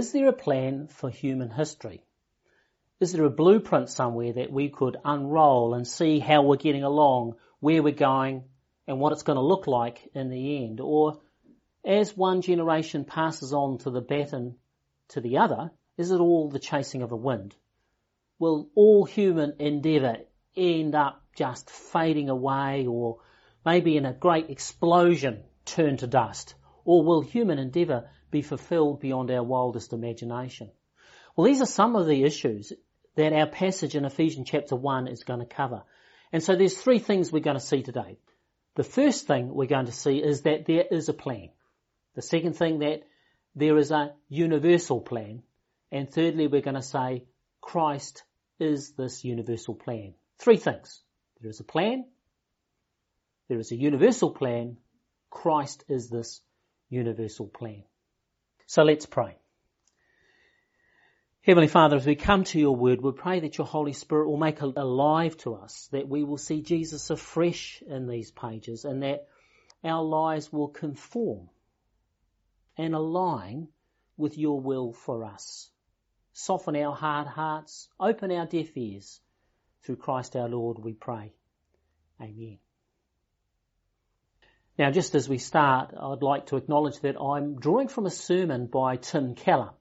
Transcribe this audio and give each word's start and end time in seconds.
Is 0.00 0.12
there 0.12 0.28
a 0.28 0.32
plan 0.32 0.86
for 0.86 1.10
human 1.10 1.50
history? 1.50 2.06
Is 3.00 3.12
there 3.12 3.26
a 3.26 3.36
blueprint 3.42 3.90
somewhere 3.90 4.32
that 4.32 4.50
we 4.50 4.70
could 4.70 4.96
unroll 5.04 5.74
and 5.74 5.86
see 5.86 6.20
how 6.20 6.40
we're 6.40 6.56
getting 6.56 6.84
along, 6.84 7.34
where 7.58 7.82
we're 7.82 7.92
going, 7.92 8.44
and 8.86 8.98
what 8.98 9.12
it's 9.12 9.24
going 9.24 9.36
to 9.36 9.42
look 9.42 9.66
like 9.66 10.08
in 10.14 10.30
the 10.30 10.64
end? 10.64 10.80
Or 10.80 11.20
as 11.84 12.16
one 12.16 12.40
generation 12.40 13.04
passes 13.04 13.52
on 13.52 13.76
to 13.80 13.90
the 13.90 14.00
baton 14.00 14.56
to 15.08 15.20
the 15.20 15.36
other, 15.36 15.70
is 15.98 16.10
it 16.10 16.18
all 16.18 16.48
the 16.48 16.58
chasing 16.58 17.02
of 17.02 17.10
the 17.10 17.16
wind? 17.16 17.54
Will 18.38 18.70
all 18.74 19.04
human 19.04 19.56
endeavour 19.58 20.16
end 20.56 20.94
up 20.94 21.22
just 21.36 21.68
fading 21.68 22.30
away 22.30 22.86
or 22.86 23.18
maybe 23.66 23.98
in 23.98 24.06
a 24.06 24.14
great 24.14 24.48
explosion 24.48 25.42
turn 25.66 25.98
to 25.98 26.06
dust? 26.06 26.54
Or 26.86 27.04
will 27.04 27.20
human 27.20 27.58
endeavour 27.58 28.08
be 28.30 28.42
fulfilled 28.42 29.00
beyond 29.00 29.30
our 29.30 29.42
wildest 29.42 29.92
imagination? 29.92 30.70
Well, 31.36 31.46
these 31.46 31.62
are 31.62 31.66
some 31.66 31.96
of 31.96 32.06
the 32.06 32.24
issues 32.24 32.72
that 33.16 33.32
our 33.32 33.46
passage 33.46 33.94
in 33.94 34.04
Ephesians 34.04 34.48
chapter 34.50 34.76
1 34.76 35.08
is 35.08 35.24
going 35.24 35.40
to 35.40 35.46
cover. 35.46 35.82
And 36.32 36.42
so 36.42 36.54
there's 36.54 36.76
three 36.76 36.98
things 36.98 37.32
we're 37.32 37.40
going 37.40 37.58
to 37.58 37.64
see 37.64 37.82
today. 37.82 38.18
The 38.76 38.84
first 38.84 39.26
thing 39.26 39.52
we're 39.52 39.66
going 39.66 39.86
to 39.86 39.92
see 39.92 40.18
is 40.18 40.42
that 40.42 40.66
there 40.66 40.84
is 40.90 41.08
a 41.08 41.12
plan. 41.12 41.50
The 42.14 42.22
second 42.22 42.54
thing 42.54 42.80
that 42.80 43.02
there 43.54 43.76
is 43.76 43.90
a 43.90 44.12
universal 44.28 45.00
plan. 45.00 45.42
And 45.90 46.08
thirdly, 46.10 46.46
we're 46.46 46.60
going 46.60 46.76
to 46.76 46.82
say 46.82 47.24
Christ 47.60 48.22
is 48.58 48.92
this 48.92 49.24
universal 49.24 49.74
plan. 49.74 50.14
Three 50.38 50.56
things. 50.56 51.02
There 51.40 51.50
is 51.50 51.60
a 51.60 51.64
plan. 51.64 52.04
There 53.48 53.58
is 53.58 53.72
a 53.72 53.76
universal 53.76 54.30
plan. 54.30 54.76
Christ 55.30 55.84
is 55.88 56.08
this 56.08 56.40
universal 56.88 57.48
plan. 57.48 57.82
So 58.70 58.84
let's 58.84 59.04
pray. 59.04 59.36
Heavenly 61.42 61.66
Father, 61.66 61.96
as 61.96 62.06
we 62.06 62.14
come 62.14 62.44
to 62.44 62.60
your 62.60 62.76
word, 62.76 63.00
we 63.00 63.10
pray 63.10 63.40
that 63.40 63.58
your 63.58 63.66
Holy 63.66 63.92
Spirit 63.92 64.28
will 64.28 64.36
make 64.36 64.62
it 64.62 64.74
alive 64.76 65.36
to 65.38 65.54
us, 65.56 65.88
that 65.90 66.08
we 66.08 66.22
will 66.22 66.38
see 66.38 66.62
Jesus 66.62 67.10
afresh 67.10 67.82
in 67.84 68.06
these 68.06 68.30
pages 68.30 68.84
and 68.84 69.02
that 69.02 69.26
our 69.82 70.04
lives 70.04 70.52
will 70.52 70.68
conform 70.68 71.48
and 72.78 72.94
align 72.94 73.66
with 74.16 74.38
your 74.38 74.60
will 74.60 74.92
for 74.92 75.24
us. 75.24 75.68
Soften 76.32 76.76
our 76.76 76.94
hard 76.94 77.26
hearts, 77.26 77.88
open 77.98 78.30
our 78.30 78.46
deaf 78.46 78.76
ears. 78.76 79.20
Through 79.82 79.96
Christ 79.96 80.36
our 80.36 80.48
Lord 80.48 80.78
we 80.78 80.92
pray. 80.92 81.32
Amen. 82.20 82.60
Now 84.80 84.90
just 84.90 85.14
as 85.14 85.28
we 85.28 85.36
start, 85.36 85.92
I'd 85.94 86.22
like 86.22 86.46
to 86.46 86.56
acknowledge 86.56 87.00
that 87.00 87.20
I'm 87.20 87.56
drawing 87.60 87.88
from 87.88 88.06
a 88.06 88.10
sermon 88.10 88.64
by 88.64 88.96
Tim 88.96 89.34
Keller. 89.34 89.72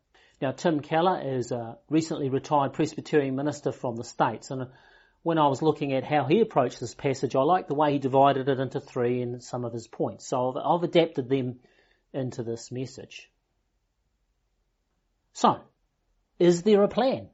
Now, 0.41 0.51
Tim 0.51 0.81
Keller 0.81 1.21
is 1.37 1.53
a 1.53 1.77
recently 1.89 2.27
retired 2.27 2.73
Presbyterian 2.73 3.33
minister 3.33 3.71
from 3.71 3.95
the 3.95 4.03
States, 4.03 4.51
and 4.51 4.67
when 5.23 5.37
I 5.37 5.47
was 5.47 5.61
looking 5.61 5.93
at 5.93 6.03
how 6.03 6.25
he 6.25 6.41
approached 6.41 6.81
this 6.81 6.95
passage, 6.95 7.33
I 7.33 7.43
liked 7.43 7.69
the 7.69 7.75
way 7.75 7.93
he 7.93 7.99
divided 7.99 8.49
it 8.49 8.59
into 8.59 8.81
three 8.81 9.21
and 9.21 9.41
some 9.41 9.63
of 9.63 9.71
his 9.71 9.87
points. 9.87 10.27
So 10.27 10.49
I've, 10.49 10.57
I've 10.57 10.83
adapted 10.83 11.29
them 11.29 11.61
into 12.11 12.43
this 12.43 12.69
message. 12.69 13.31
So, 15.31 15.61
is 16.39 16.63
there 16.63 16.83
a 16.83 16.89
plan? 16.89 17.29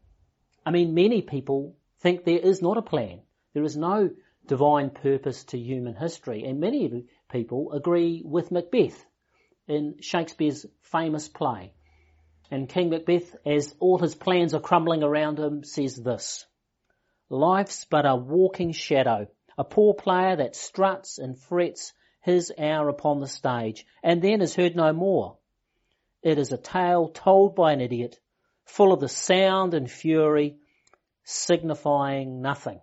I 0.67 0.69
mean, 0.69 0.93
many 0.93 1.23
people 1.23 1.77
think 2.01 2.25
there 2.25 2.37
is 2.37 2.61
not 2.61 2.77
a 2.77 2.83
plan. 2.83 3.21
There 3.55 3.63
is 3.63 3.75
no 3.75 4.11
divine 4.45 4.91
purpose 4.91 5.45
to 5.45 5.57
human 5.57 5.95
history, 5.95 6.43
and 6.43 6.59
many 6.59 6.85
people 7.31 7.71
agree 7.73 8.21
with 8.23 8.51
Macbeth 8.51 9.05
in 9.67 9.95
Shakespeare's 10.01 10.65
famous 10.81 11.27
play. 11.27 11.73
And 12.51 12.69
King 12.69 12.89
Macbeth, 12.89 13.35
as 13.45 13.75
all 13.79 13.97
his 13.97 14.15
plans 14.15 14.53
are 14.53 14.59
crumbling 14.59 15.03
around 15.03 15.39
him, 15.39 15.63
says 15.63 15.95
this, 15.95 16.45
Life's 17.29 17.85
but 17.85 18.05
a 18.05 18.15
walking 18.15 18.71
shadow, 18.71 19.27
a 19.57 19.63
poor 19.63 19.93
player 19.95 20.35
that 20.35 20.55
struts 20.55 21.17
and 21.17 21.39
frets 21.39 21.93
his 22.21 22.53
hour 22.57 22.89
upon 22.89 23.19
the 23.19 23.27
stage, 23.27 23.85
and 24.03 24.21
then 24.21 24.41
is 24.41 24.55
heard 24.55 24.75
no 24.75 24.93
more. 24.93 25.37
It 26.21 26.37
is 26.37 26.51
a 26.51 26.57
tale 26.57 27.09
told 27.09 27.55
by 27.55 27.73
an 27.73 27.81
idiot, 27.81 28.19
full 28.65 28.93
of 28.93 28.99
the 28.99 29.09
sound 29.09 29.73
and 29.73 29.89
fury, 29.89 30.57
signifying 31.23 32.41
nothing. 32.41 32.79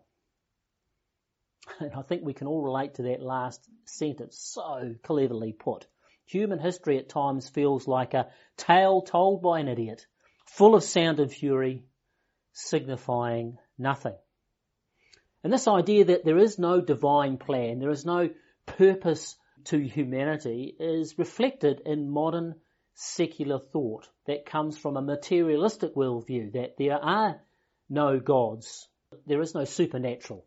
And 1.81 1.93
I 1.95 2.03
think 2.03 2.25
we 2.25 2.35
can 2.35 2.47
all 2.47 2.63
relate 2.63 2.95
to 2.95 3.03
that 3.05 3.23
last 3.23 3.69
sentence, 3.85 4.37
so 4.39 4.95
cleverly 5.03 5.53
put. 5.53 5.87
Human 6.27 6.59
history 6.59 6.99
at 6.99 7.09
times 7.09 7.49
feels 7.49 7.87
like 7.87 8.15
a 8.15 8.31
tale 8.57 9.03
told 9.03 9.43
by 9.43 9.61
an 9.61 9.69
idiot, 9.69 10.07
full 10.47 10.75
of 10.75 10.83
sound 10.83 11.21
and 11.21 11.33
fury, 11.33 11.85
signifying 12.53 13.59
nothing. 13.79 14.17
And 15.45 15.53
this 15.53 15.67
idea 15.67 16.05
that 16.07 16.25
there 16.25 16.39
is 16.39 16.59
no 16.59 16.81
divine 16.81 17.37
plan, 17.37 17.79
there 17.81 17.91
is 17.91 18.05
no 18.05 18.31
purpose 18.67 19.37
to 19.65 19.79
humanity 19.79 20.75
is 20.79 21.19
reflected 21.19 21.83
in 21.85 22.11
modern 22.11 22.55
secular 22.95 23.59
thought 23.59 24.09
that 24.27 24.47
comes 24.47 24.79
from 24.79 24.97
a 24.97 25.03
materialistic 25.03 25.95
worldview 25.95 26.53
that 26.53 26.77
there 26.79 26.99
are 27.03 27.41
no 27.89 28.21
gods, 28.21 28.89
there 29.27 29.41
is 29.41 29.55
no 29.55 29.65
supernatural, 29.65 30.47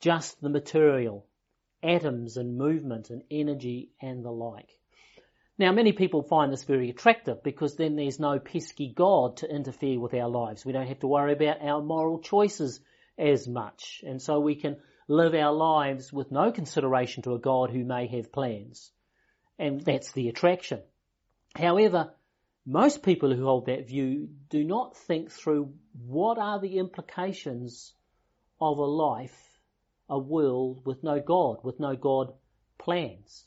just 0.00 0.40
the 0.40 0.48
material, 0.48 1.26
atoms 1.82 2.36
and 2.36 2.56
movement 2.56 3.10
and 3.10 3.22
energy 3.30 3.90
and 4.00 4.24
the 4.24 4.30
like. 4.30 4.68
Now, 5.58 5.72
many 5.72 5.92
people 5.92 6.22
find 6.22 6.52
this 6.52 6.62
very 6.62 6.90
attractive 6.90 7.42
because 7.42 7.74
then 7.74 7.96
there's 7.96 8.20
no 8.20 8.38
pesky 8.38 8.92
God 8.94 9.38
to 9.38 9.52
interfere 9.52 9.98
with 9.98 10.14
our 10.14 10.28
lives. 10.28 10.64
We 10.64 10.72
don't 10.72 10.86
have 10.86 11.00
to 11.00 11.08
worry 11.08 11.32
about 11.32 11.60
our 11.60 11.82
moral 11.82 12.20
choices 12.20 12.80
as 13.18 13.48
much. 13.48 14.04
And 14.06 14.22
so 14.22 14.38
we 14.38 14.54
can 14.54 14.76
live 15.08 15.34
our 15.34 15.52
lives 15.52 16.12
with 16.12 16.30
no 16.30 16.52
consideration 16.52 17.24
to 17.24 17.34
a 17.34 17.40
God 17.40 17.70
who 17.70 17.84
may 17.84 18.06
have 18.06 18.30
plans. 18.30 18.92
And 19.58 19.80
that's 19.80 20.12
the 20.12 20.28
attraction. 20.28 20.80
However, 21.56 22.12
most 22.64 23.02
people 23.02 23.34
who 23.34 23.44
hold 23.44 23.66
that 23.66 23.88
view 23.88 24.28
do 24.50 24.62
not 24.62 24.96
think 24.96 25.32
through 25.32 25.72
what 26.06 26.38
are 26.38 26.60
the 26.60 26.78
implications 26.78 27.94
of 28.60 28.78
a 28.78 28.84
life, 28.84 29.47
a 30.08 30.18
world 30.18 30.82
with 30.84 31.02
no 31.02 31.20
God, 31.20 31.58
with 31.62 31.80
no 31.80 31.96
God 31.96 32.32
plans. 32.78 33.44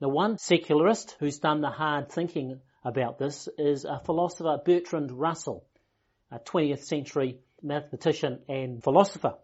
Now 0.00 0.08
one 0.08 0.38
secularist 0.38 1.16
who's 1.20 1.38
done 1.38 1.60
the 1.60 1.70
hard 1.70 2.10
thinking 2.10 2.60
about 2.84 3.18
this 3.18 3.48
is 3.58 3.84
a 3.84 4.00
philosopher 4.04 4.58
Bertrand 4.64 5.12
Russell, 5.12 5.64
a 6.30 6.38
20th 6.38 6.84
century 6.84 7.38
mathematician 7.62 8.40
and 8.48 8.82
philosopher. 8.82 9.34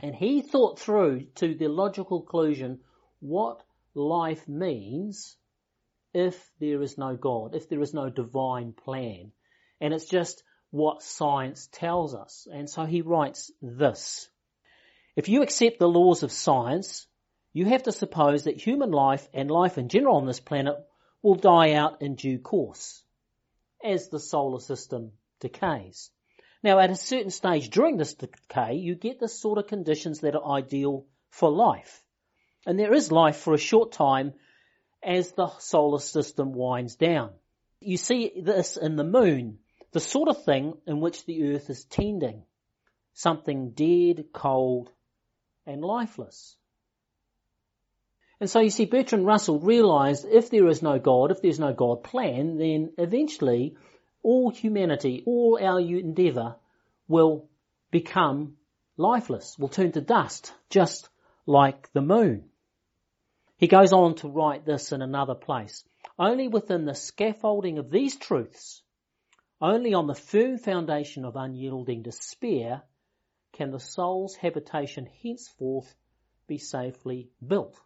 And 0.00 0.14
he 0.14 0.42
thought 0.42 0.78
through 0.78 1.26
to 1.36 1.54
the 1.54 1.68
logical 1.68 2.20
conclusion 2.20 2.80
what 3.20 3.62
life 3.94 4.46
means 4.48 5.36
if 6.14 6.50
there 6.60 6.82
is 6.82 6.98
no 6.98 7.16
God, 7.16 7.54
if 7.54 7.68
there 7.68 7.80
is 7.80 7.94
no 7.94 8.10
divine 8.10 8.72
plan. 8.72 9.32
And 9.80 9.94
it's 9.94 10.08
just 10.08 10.42
what 10.70 11.02
science 11.02 11.68
tells 11.72 12.14
us. 12.14 12.46
And 12.52 12.68
so 12.68 12.84
he 12.84 13.02
writes 13.02 13.50
this. 13.62 14.28
If 15.18 15.28
you 15.28 15.42
accept 15.42 15.80
the 15.80 15.88
laws 15.88 16.22
of 16.22 16.30
science, 16.30 17.08
you 17.52 17.64
have 17.64 17.82
to 17.82 17.90
suppose 17.90 18.44
that 18.44 18.56
human 18.56 18.92
life 18.92 19.28
and 19.34 19.50
life 19.50 19.76
in 19.76 19.88
general 19.88 20.14
on 20.14 20.26
this 20.26 20.38
planet 20.38 20.76
will 21.22 21.34
die 21.34 21.72
out 21.72 22.02
in 22.02 22.14
due 22.14 22.38
course 22.38 23.02
as 23.82 24.10
the 24.10 24.20
solar 24.20 24.60
system 24.60 25.10
decays. 25.40 26.12
Now 26.62 26.78
at 26.78 26.90
a 26.92 26.94
certain 26.94 27.32
stage 27.32 27.70
during 27.70 27.96
this 27.96 28.14
decay, 28.14 28.74
you 28.74 28.94
get 28.94 29.18
the 29.18 29.26
sort 29.26 29.58
of 29.58 29.66
conditions 29.66 30.20
that 30.20 30.36
are 30.36 30.52
ideal 30.52 31.04
for 31.30 31.50
life. 31.50 32.00
And 32.64 32.78
there 32.78 32.94
is 32.94 33.10
life 33.10 33.38
for 33.38 33.54
a 33.54 33.58
short 33.58 33.90
time 33.90 34.34
as 35.02 35.32
the 35.32 35.48
solar 35.58 35.98
system 35.98 36.52
winds 36.52 36.94
down. 36.94 37.32
You 37.80 37.96
see 37.96 38.40
this 38.40 38.76
in 38.76 38.94
the 38.94 39.02
moon, 39.02 39.58
the 39.90 39.98
sort 39.98 40.28
of 40.28 40.44
thing 40.44 40.74
in 40.86 41.00
which 41.00 41.26
the 41.26 41.54
earth 41.54 41.70
is 41.70 41.86
tending. 41.86 42.44
Something 43.14 43.70
dead, 43.70 44.26
cold, 44.32 44.92
and 45.68 45.84
lifeless. 45.84 46.56
And 48.40 48.48
so 48.48 48.60
you 48.60 48.70
see, 48.70 48.86
Bertrand 48.86 49.26
Russell 49.26 49.60
realized 49.60 50.24
if 50.28 50.50
there 50.50 50.68
is 50.68 50.82
no 50.82 50.98
God, 50.98 51.30
if 51.30 51.42
there's 51.42 51.58
no 51.60 51.72
God 51.72 52.04
plan, 52.04 52.56
then 52.56 52.92
eventually 52.96 53.76
all 54.22 54.50
humanity, 54.50 55.22
all 55.26 55.58
our 55.60 55.80
endeavor 55.80 56.56
will 57.08 57.48
become 57.90 58.56
lifeless, 58.96 59.56
will 59.58 59.68
turn 59.68 59.92
to 59.92 60.00
dust, 60.00 60.52
just 60.70 61.08
like 61.46 61.92
the 61.92 62.00
moon. 62.00 62.44
He 63.56 63.66
goes 63.66 63.92
on 63.92 64.14
to 64.16 64.28
write 64.28 64.64
this 64.64 64.92
in 64.92 65.02
another 65.02 65.34
place. 65.34 65.84
Only 66.18 66.48
within 66.48 66.84
the 66.84 66.94
scaffolding 66.94 67.78
of 67.78 67.90
these 67.90 68.16
truths, 68.16 68.82
only 69.60 69.94
on 69.94 70.06
the 70.06 70.14
firm 70.14 70.58
foundation 70.58 71.24
of 71.24 71.34
unyielding 71.34 72.02
despair, 72.02 72.82
can 73.52 73.70
the 73.70 73.80
soul's 73.80 74.34
habitation 74.36 75.08
henceforth 75.22 75.94
be 76.46 76.58
safely 76.58 77.30
built. 77.46 77.78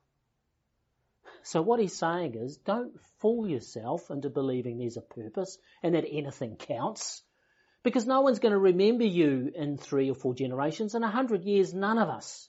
So 1.42 1.60
what 1.60 1.80
he's 1.80 1.96
saying 1.96 2.36
is, 2.36 2.56
don't 2.58 2.92
fool 3.18 3.48
yourself 3.48 4.10
into 4.10 4.30
believing 4.30 4.78
there's 4.78 4.96
a 4.96 5.00
purpose 5.00 5.58
and 5.82 5.94
that 5.94 6.04
anything 6.10 6.56
counts. 6.56 7.22
Because 7.82 8.06
no 8.06 8.20
one's 8.20 8.38
going 8.38 8.52
to 8.52 8.58
remember 8.58 9.04
you 9.04 9.50
in 9.54 9.76
three 9.76 10.08
or 10.08 10.14
four 10.14 10.34
generations. 10.34 10.94
In 10.94 11.02
a 11.02 11.10
hundred 11.10 11.44
years, 11.44 11.74
none 11.74 11.98
of 11.98 12.08
us 12.08 12.48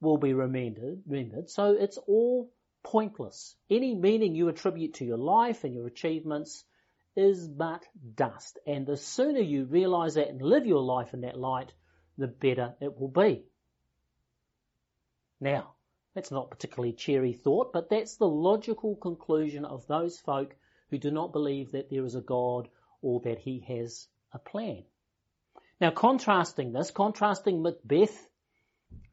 will 0.00 0.16
be 0.16 0.32
remembered, 0.32 1.02
remembered. 1.06 1.50
So 1.50 1.76
it's 1.78 1.98
all 1.98 2.50
pointless. 2.82 3.54
Any 3.68 3.94
meaning 3.94 4.34
you 4.34 4.48
attribute 4.48 4.94
to 4.94 5.04
your 5.04 5.18
life 5.18 5.64
and 5.64 5.74
your 5.74 5.86
achievements 5.86 6.64
is 7.14 7.46
but 7.46 7.84
dust. 8.14 8.58
And 8.66 8.86
the 8.86 8.96
sooner 8.96 9.40
you 9.40 9.64
realize 9.64 10.14
that 10.14 10.28
and 10.28 10.40
live 10.40 10.64
your 10.64 10.82
life 10.82 11.12
in 11.12 11.22
that 11.22 11.38
light, 11.38 11.72
the 12.20 12.28
better 12.28 12.74
it 12.80 12.98
will 12.98 13.08
be. 13.08 13.44
Now, 15.40 15.74
that's 16.14 16.30
not 16.30 16.50
particularly 16.50 16.92
cheery 16.92 17.32
thought, 17.32 17.72
but 17.72 17.88
that's 17.88 18.16
the 18.16 18.28
logical 18.28 18.96
conclusion 18.96 19.64
of 19.64 19.86
those 19.86 20.18
folk 20.18 20.54
who 20.90 20.98
do 20.98 21.10
not 21.10 21.32
believe 21.32 21.72
that 21.72 21.88
there 21.90 22.04
is 22.04 22.14
a 22.14 22.20
God 22.20 22.68
or 23.00 23.20
that 23.20 23.38
he 23.38 23.60
has 23.68 24.06
a 24.32 24.38
plan. 24.38 24.84
Now 25.80 25.90
contrasting 25.90 26.72
this, 26.72 26.90
contrasting 26.90 27.62
Macbeth 27.62 28.28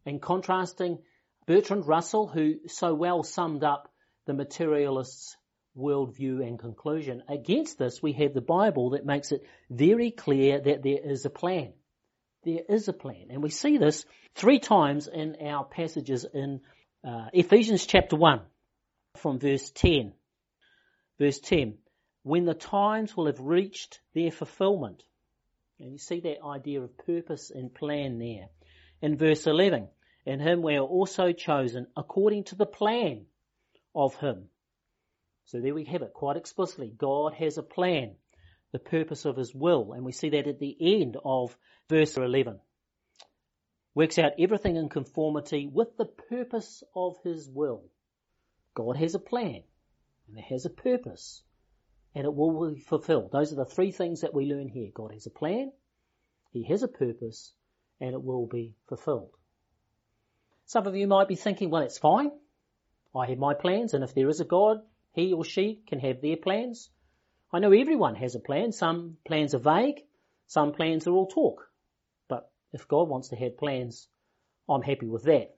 and 0.05 0.21
contrasting 0.21 0.99
Bertrand 1.45 1.87
Russell, 1.87 2.27
who 2.27 2.67
so 2.67 2.93
well 2.93 3.23
summed 3.23 3.63
up 3.63 3.89
the 4.25 4.33
materialists' 4.33 5.37
worldview 5.77 6.45
and 6.45 6.59
conclusion. 6.59 7.23
Against 7.29 7.77
this, 7.77 8.01
we 8.01 8.11
have 8.13 8.33
the 8.33 8.41
Bible 8.41 8.89
that 8.89 9.05
makes 9.05 9.31
it 9.31 9.43
very 9.69 10.11
clear 10.11 10.59
that 10.59 10.83
there 10.83 10.99
is 11.01 11.25
a 11.25 11.29
plan. 11.29 11.73
There 12.47 12.63
is 12.69 12.87
a 12.87 12.93
plan. 12.93 13.25
And 13.29 13.43
we 13.43 13.49
see 13.49 13.77
this 13.77 14.05
three 14.33 14.59
times 14.59 15.09
in 15.09 15.35
our 15.45 15.65
passages 15.65 16.25
in 16.33 16.61
uh, 17.05 17.25
Ephesians 17.33 17.85
chapter 17.85 18.15
1 18.15 18.39
from 19.17 19.37
verse 19.37 19.69
10. 19.71 20.13
Verse 21.19 21.39
10. 21.41 21.77
When 22.23 22.45
the 22.45 22.53
times 22.53 23.17
will 23.17 23.25
have 23.25 23.41
reached 23.41 23.99
their 24.15 24.31
fulfillment. 24.31 25.03
And 25.77 25.91
you 25.91 25.97
see 25.97 26.21
that 26.21 26.41
idea 26.41 26.79
of 26.79 26.97
purpose 26.97 27.51
and 27.53 27.75
plan 27.75 28.17
there. 28.17 28.47
In 29.01 29.17
verse 29.17 29.45
11. 29.45 29.89
In 30.25 30.39
him 30.39 30.61
we 30.61 30.77
are 30.77 30.87
also 30.87 31.33
chosen 31.33 31.87
according 31.97 32.45
to 32.45 32.55
the 32.55 32.65
plan 32.65 33.25
of 33.93 34.15
him. 34.15 34.45
So 35.47 35.59
there 35.59 35.73
we 35.73 35.83
have 35.83 36.01
it 36.01 36.13
quite 36.13 36.37
explicitly. 36.37 36.93
God 36.97 37.33
has 37.33 37.57
a 37.57 37.63
plan, 37.63 38.15
the 38.71 38.79
purpose 38.79 39.25
of 39.25 39.37
his 39.37 39.53
will, 39.53 39.93
and 39.93 40.03
we 40.03 40.11
see 40.11 40.29
that 40.29 40.47
at 40.47 40.59
the 40.59 40.77
end 40.79 41.17
of 41.23 41.57
verse 41.89 42.17
11 42.17 42.59
works 43.97 44.19
out 44.19 44.33
everything 44.37 44.75
in 44.75 44.89
conformity 44.89 45.67
with 45.73 45.97
the 45.97 46.05
purpose 46.05 46.83
of 46.95 47.15
His 47.23 47.49
will. 47.49 47.83
God 48.75 48.95
has 48.95 49.15
a 49.15 49.19
plan 49.19 49.63
and 50.27 50.37
it 50.37 50.43
has 50.43 50.67
a 50.67 50.69
purpose 50.69 51.41
and 52.13 52.23
it 52.23 52.31
will 52.31 52.69
be 52.75 52.79
fulfilled. 52.79 53.31
Those 53.31 53.51
are 53.51 53.55
the 53.55 53.65
three 53.65 53.91
things 53.91 54.21
that 54.21 54.35
we 54.35 54.45
learn 54.45 54.67
here. 54.67 54.91
God 54.93 55.13
has 55.13 55.25
a 55.25 55.31
plan, 55.31 55.71
He 56.51 56.63
has 56.65 56.83
a 56.83 56.87
purpose, 56.87 57.53
and 57.99 58.13
it 58.13 58.23
will 58.23 58.45
be 58.45 58.75
fulfilled. 58.87 59.31
Some 60.65 60.85
of 60.85 60.95
you 60.95 61.07
might 61.07 61.27
be 61.27 61.35
thinking, 61.35 61.71
well, 61.71 61.81
it's 61.81 61.97
fine. 61.97 62.29
I 63.15 63.25
have 63.25 63.39
my 63.39 63.55
plans, 63.55 63.95
and 63.95 64.03
if 64.03 64.13
there 64.13 64.29
is 64.29 64.41
a 64.41 64.45
God, 64.45 64.77
he 65.13 65.33
or 65.33 65.43
she 65.43 65.81
can 65.87 65.99
have 66.01 66.21
their 66.21 66.37
plans. 66.37 66.91
I 67.51 67.59
know 67.59 67.71
everyone 67.71 68.15
has 68.15 68.35
a 68.35 68.39
plan. 68.39 68.71
Some 68.71 69.17
plans 69.25 69.55
are 69.55 69.59
vague, 69.59 70.03
some 70.47 70.73
plans 70.73 71.07
are 71.07 71.11
all 71.11 71.27
talk. 71.27 71.69
But 72.27 72.51
if 72.73 72.87
God 72.87 73.07
wants 73.07 73.29
to 73.29 73.35
have 73.37 73.57
plans, 73.57 74.07
I'm 74.67 74.81
happy 74.81 75.07
with 75.07 75.23
that. 75.23 75.55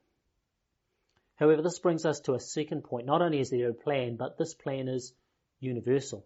However, 1.35 1.61
this 1.61 1.79
brings 1.79 2.05
us 2.05 2.19
to 2.21 2.33
a 2.33 2.39
second 2.39 2.83
point. 2.83 3.07
Not 3.07 3.21
only 3.21 3.39
is 3.39 3.49
there 3.49 3.69
a 3.69 3.73
plan, 3.73 4.17
but 4.17 4.37
this 4.37 4.53
plan 4.53 4.87
is 4.87 5.13
universal. 5.59 6.25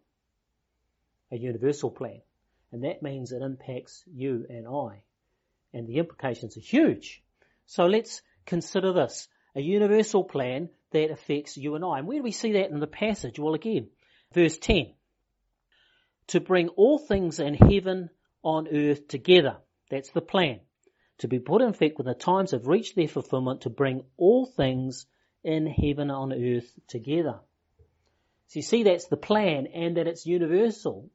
A 1.31 1.37
universal 1.37 1.91
plan. 1.91 2.21
And 2.71 2.83
that 2.83 3.03
means 3.03 3.31
it 3.31 3.41
impacts 3.41 4.03
you 4.11 4.45
and 4.49 4.67
I. 4.67 5.03
And 5.71 5.87
the 5.87 5.99
implications 5.99 6.57
are 6.57 6.61
huge. 6.61 7.23
So 7.67 7.85
let's 7.85 8.21
consider 8.45 8.91
this. 8.91 9.27
A 9.55 9.61
universal 9.61 10.23
plan 10.23 10.69
that 10.91 11.11
affects 11.11 11.57
you 11.57 11.75
and 11.75 11.85
I. 11.85 11.99
And 11.99 12.07
where 12.07 12.17
do 12.17 12.23
we 12.23 12.31
see 12.31 12.53
that 12.53 12.71
in 12.71 12.79
the 12.79 12.87
passage? 12.87 13.37
Well, 13.37 13.53
again, 13.53 13.89
verse 14.33 14.57
10. 14.57 14.93
To 16.27 16.39
bring 16.39 16.69
all 16.69 16.97
things 16.97 17.39
in 17.39 17.53
heaven 17.53 18.09
on 18.43 18.67
earth 18.67 19.07
together. 19.07 19.57
That's 19.89 20.11
the 20.11 20.21
plan 20.21 20.61
to 21.19 21.27
be 21.27 21.39
put 21.39 21.61
in 21.61 21.69
effect 21.69 21.97
when 21.97 22.07
the 22.07 22.13
times 22.13 22.51
have 22.51 22.67
reached 22.67 22.95
their 22.95 23.07
fulfillment 23.07 23.61
to 23.61 23.69
bring 23.69 24.03
all 24.17 24.45
things 24.45 25.05
in 25.43 25.67
heaven 25.67 26.09
on 26.09 26.33
earth 26.33 26.71
together. 26.87 27.39
So 28.47 28.59
you 28.59 28.61
see 28.61 28.83
that's 28.83 29.07
the 29.07 29.17
plan 29.17 29.67
and 29.67 29.97
that 29.97 30.07
it's 30.07 30.25
universal. 30.25 31.09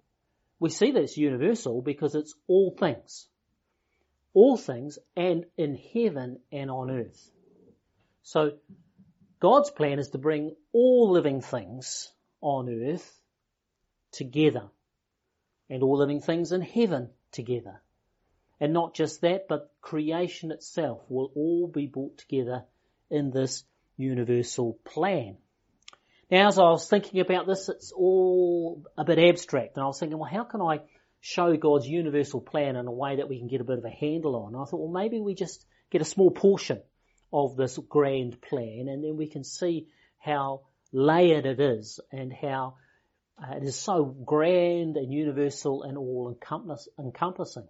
We 0.61 0.71
see 0.71 0.93
that 0.93 1.03
it's 1.03 1.17
universal 1.17 1.83
because 1.83 2.15
it's 2.15 2.35
all 2.47 2.75
things. 2.79 3.29
All 4.35 4.57
things 4.57 4.99
and 5.17 5.45
in 5.57 5.77
heaven 5.77 6.39
and 6.53 6.71
on 6.71 6.91
earth. 6.91 7.31
So 8.23 8.53
God's 9.41 9.71
plan 9.71 9.99
is 9.99 10.11
to 10.11 10.19
bring 10.19 10.55
all 10.73 11.11
living 11.11 11.41
things 11.41 12.13
on 12.41 12.69
earth 12.69 13.21
together 14.13 14.71
and 15.71 15.83
all 15.83 15.99
living 15.99 16.21
things 16.21 16.53
in 16.53 16.63
heaven 16.63 17.11
together. 17.33 17.81
And 18.61 18.73
not 18.73 18.95
just 18.95 19.21
that, 19.21 19.47
but 19.49 19.71
creation 19.81 20.51
itself 20.51 21.03
will 21.09 21.31
all 21.35 21.69
be 21.69 21.87
brought 21.87 22.19
together 22.19 22.65
in 23.11 23.31
this 23.31 23.65
universal 23.97 24.79
plan. 24.85 25.37
Now, 26.31 26.49
as 26.49 26.59
I 26.59 26.65
was 26.65 26.89
thinking 26.89 27.21
about 27.21 27.47
this, 27.47 27.69
it's 27.69 27.93
all 27.93 28.85
a 28.99 29.05
bit 29.05 29.19
abstract, 29.19 29.77
and 29.77 29.85
I 29.85 29.87
was 29.87 29.99
thinking, 29.99 30.19
well, 30.19 30.31
how 30.31 30.45
can 30.45 30.61
I 30.61 30.81
show 31.21 31.57
God's 31.57 31.89
universal 31.89 32.41
plan 32.41 32.77
in 32.77 32.87
a 32.87 32.93
way 32.93 33.17
that 33.17 33.29
we 33.29 33.39
can 33.39 33.49
get 33.49 33.61
a 33.61 33.65
bit 33.65 33.79
of 33.79 33.85
a 33.85 33.91
handle 33.91 34.37
on? 34.37 34.55
And 34.55 34.63
I 34.63 34.65
thought, 34.67 34.81
well, 34.81 35.03
maybe 35.03 35.21
we 35.21 35.35
just 35.35 35.65
get 35.91 36.03
a 36.03 36.05
small 36.07 36.31
portion 36.31 36.83
of 37.33 37.57
this 37.57 37.79
grand 37.89 38.41
plan, 38.43 38.89
and 38.89 39.03
then 39.03 39.17
we 39.17 39.29
can 39.29 39.45
see 39.45 39.89
how 40.19 40.63
layered 40.93 41.47
it 41.47 41.61
is, 41.61 42.01
and 42.13 42.33
how 42.33 42.75
uh, 43.43 43.57
it 43.57 43.63
is 43.63 43.77
so 43.77 44.05
grand 44.05 44.97
and 44.97 45.13
universal 45.13 45.83
and 45.83 45.97
all 45.97 46.37
encompassing. 46.99 47.69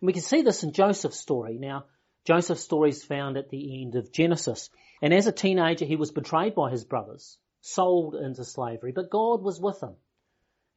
And 0.00 0.06
we 0.06 0.12
can 0.12 0.22
see 0.22 0.42
this 0.42 0.62
in 0.62 0.72
Joseph's 0.72 1.20
story. 1.20 1.58
Now, 1.58 1.84
Joseph's 2.24 2.62
story 2.62 2.90
is 2.90 3.04
found 3.04 3.36
at 3.36 3.50
the 3.50 3.82
end 3.82 3.94
of 3.94 4.12
Genesis. 4.12 4.70
And 5.02 5.12
as 5.12 5.26
a 5.26 5.32
teenager, 5.32 5.84
he 5.84 5.96
was 5.96 6.10
betrayed 6.10 6.54
by 6.54 6.70
his 6.70 6.84
brothers, 6.84 7.38
sold 7.60 8.14
into 8.14 8.44
slavery, 8.44 8.92
but 8.92 9.10
God 9.10 9.42
was 9.42 9.60
with 9.60 9.82
him. 9.82 9.94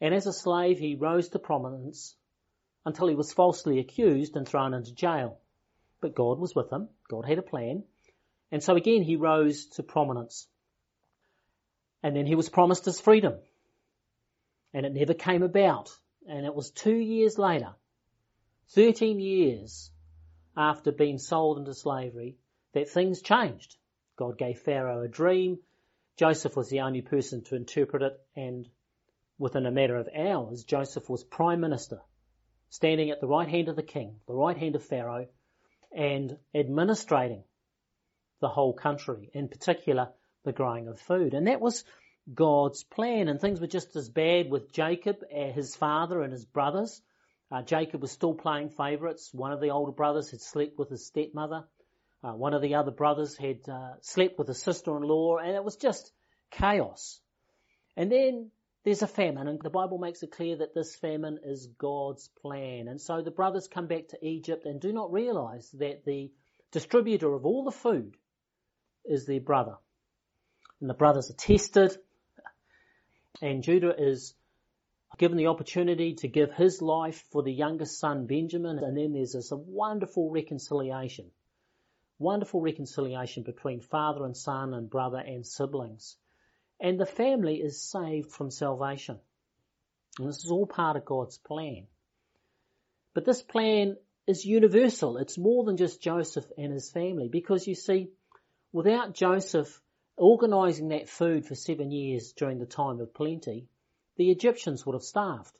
And 0.01 0.13
as 0.13 0.27
a 0.27 0.34
slave, 0.34 0.77
he 0.77 0.96
rose 0.96 1.29
to 1.29 1.39
prominence 1.39 2.15
until 2.86 3.08
he 3.08 3.15
was 3.15 3.34
falsely 3.34 3.79
accused 3.79 4.36
and 4.36 4.48
thrown 4.48 4.74
into 4.74 4.94
jail. 4.94 5.39
But 6.00 6.15
God 6.15 6.38
was 6.39 6.53
with 6.53 6.72
him. 6.72 6.89
God 7.10 7.25
had 7.25 7.39
a 7.39 7.44
plan. 7.44 7.84
And 8.51 8.62
so 8.62 8.75
again, 8.75 9.01
he 9.01 9.15
rose 9.15 9.65
to 9.75 9.84
prominence. 9.84 10.48
And 12.03 12.15
then 12.15 12.25
he 12.25 12.36
was 12.36 12.50
promised 12.50 12.86
his 12.86 13.01
freedom. 13.01 13.36
And 14.77 14.86
it 14.86 14.93
never 14.93 15.15
came 15.15 15.41
about. 15.41 15.89
And 16.27 16.46
it 16.46 16.53
was 16.53 16.69
two 16.69 16.96
years 16.96 17.39
later 17.39 17.74
13 18.75 19.19
years 19.19 19.89
after 20.55 20.91
being 20.91 21.17
sold 21.17 21.57
into 21.57 21.74
slavery 21.74 22.38
that 22.74 22.88
things 22.88 23.24
changed. 23.24 23.75
God 24.17 24.38
gave 24.38 24.60
Pharaoh 24.60 25.01
a 25.01 25.07
dream. 25.07 25.57
Joseph 26.15 26.55
was 26.55 26.69
the 26.69 26.81
only 26.81 27.01
person 27.01 27.43
to 27.46 27.55
interpret 27.55 28.03
it 28.03 28.22
and 28.36 28.69
within 29.39 29.65
a 29.65 29.72
matter 29.72 29.96
of 29.96 30.10
hours, 30.15 30.63
Joseph 30.63 31.10
was 31.10 31.24
prime 31.24 31.60
minister, 31.60 32.00
standing 32.69 33.10
at 33.10 33.19
the 33.19 33.27
right 33.27 33.50
hand 33.50 33.69
of 33.69 33.77
the 33.77 33.81
king, 33.81 34.19
the 34.27 34.36
right 34.36 34.57
hand 34.57 34.75
of 34.75 34.86
Pharaoh, 34.86 35.25
and 35.91 36.38
administrating 36.53 37.43
the 38.41 38.50
whole 38.50 38.74
country, 38.74 39.31
in 39.34 39.48
particular 39.48 40.10
the 40.43 40.53
growing 40.53 40.88
of 40.88 41.00
food. 41.00 41.34
And 41.34 41.48
that 41.48 41.62
was 41.62 41.84
God's 42.34 42.84
plan. 42.84 43.27
And 43.27 43.39
things 43.39 43.62
were 43.62 43.67
just 43.67 43.96
as 43.96 44.10
bad 44.10 44.50
with 44.50 44.72
Jacob, 44.72 45.17
uh, 45.24 45.51
his 45.51 45.75
father 45.75 46.22
and 46.22 46.31
his 46.31 46.46
brothers. 46.46 47.01
Uh, 47.51 47.62
Jacob 47.62 48.01
was 48.01 48.12
still 48.12 48.34
playing 48.34 48.69
favourites. 48.69 49.34
One 49.34 49.53
of 49.53 49.62
the 49.62 49.69
older 49.69 49.91
brothers 49.91 50.31
had 50.31 50.41
slept 50.41 50.77
with 50.77 50.89
his 50.89 51.05
stepmother. 51.05 51.63
Uh, 52.24 52.34
one 52.34 52.53
of 52.53 52.62
the 52.62 52.75
other 52.75 52.91
brothers 52.91 53.38
had 53.38 53.60
uh, 53.69 53.93
slept 54.01 54.38
with 54.38 54.48
his 54.48 54.62
sister-in-law, 54.62 55.38
and 55.38 55.55
it 55.55 55.63
was 55.63 55.77
just 55.77 56.12
chaos. 56.51 57.19
And 57.96 58.12
then 58.12 58.51
there's 58.84 59.01
a 59.01 59.07
famine, 59.07 59.48
and 59.48 59.62
the 59.62 59.69
Bible 59.69 59.98
makes 59.98 60.24
it 60.24 60.31
clear 60.31 60.57
that 60.57 60.74
this 60.74 60.96
famine 60.96 61.39
is 61.43 61.67
God's 61.77 62.29
plan. 62.41 62.88
And 62.88 63.00
so 63.00 63.22
the 63.22 63.31
brothers 63.31 63.67
come 63.67 63.88
back 63.88 64.10
to 64.10 64.25
Egypt 64.25 64.65
and 64.65 64.81
do 64.81 64.91
not 64.91 65.12
realize 65.12 65.69
that 65.79 66.05
the 66.05 66.31
distributor 66.72 67.34
of 67.34 67.46
all 67.46 67.63
the 67.63 67.72
food 67.72 68.15
is 69.05 69.25
their 69.25 69.39
brother. 69.39 69.75
And 70.81 70.89
the 70.89 70.93
brothers 70.93 71.29
are 71.29 71.34
tested, 71.34 71.98
and 73.41 73.63
Judah 73.63 73.94
is 73.98 74.34
given 75.17 75.38
the 75.38 75.48
opportunity 75.48 76.15
to 76.15 76.27
give 76.27 76.51
his 76.53 76.82
life 76.82 77.24
for 77.32 77.41
the 77.44 77.53
youngest 77.53 78.00
son 78.00 78.27
Benjamin, 78.27 78.79
and 78.79 78.96
then 78.96 79.13
there's 79.13 79.34
this 79.34 79.51
wonderful 79.51 80.29
reconciliation. 80.29 81.32
Wonderful 82.20 82.62
reconciliation 82.62 83.44
between 83.44 83.79
father 83.79 84.25
and 84.25 84.36
son 84.36 84.74
and 84.74 84.89
brother 84.89 85.20
and 85.20 85.46
siblings. 85.46 86.17
and 86.79 87.00
the 87.00 87.06
family 87.06 87.56
is 87.56 87.82
saved 87.82 88.32
from 88.32 88.51
salvation. 88.51 89.20
And 90.20 90.27
this 90.27 90.44
is 90.44 90.51
all 90.51 90.67
part 90.67 90.98
of 90.98 91.06
God's 91.06 91.38
plan. 91.38 91.88
But 93.13 93.25
this 93.25 93.41
plan 93.41 93.98
is 94.27 94.46
universal. 94.46 95.17
It's 95.17 95.38
more 95.38 95.63
than 95.63 95.77
just 95.77 96.01
Joseph 96.01 96.46
and 96.58 96.72
his 96.72 96.91
family 96.91 97.29
because 97.29 97.67
you 97.67 97.75
see, 97.75 98.10
without 98.72 99.13
Joseph 99.13 99.82
organising 100.18 100.90
that 100.90 101.08
food 101.08 101.46
for 101.46 101.56
seven 101.56 101.92
years 101.92 102.34
during 102.34 102.60
the 102.60 102.66
time 102.66 103.00
of 103.00 103.14
plenty, 103.14 103.68
the 104.18 104.32
Egyptians 104.32 104.86
would 104.86 104.94
have 104.94 105.04
starved. 105.04 105.58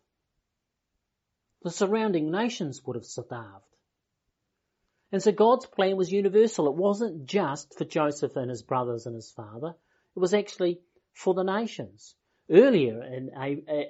The 1.64 1.70
surrounding 1.72 2.32
nations 2.32 2.84
would 2.86 2.96
have 2.96 3.06
starved. 3.06 3.64
And 5.12 5.22
so 5.24 5.32
God's 5.32 5.66
plan 5.66 5.96
was 5.96 6.12
universal. 6.12 6.68
It 6.68 6.76
wasn't 6.76 7.28
just 7.28 7.78
for 7.78 7.86
Joseph 7.86 8.36
and 8.36 8.50
his 8.50 8.64
brothers 8.64 9.06
and 9.06 9.16
his 9.16 9.32
father. 9.32 9.76
It 10.16 10.20
was 10.20 10.34
actually 10.34 10.82
for 11.14 11.34
the 11.34 11.44
nations. 11.44 12.16
Earlier 12.50 13.04
in, 13.04 13.30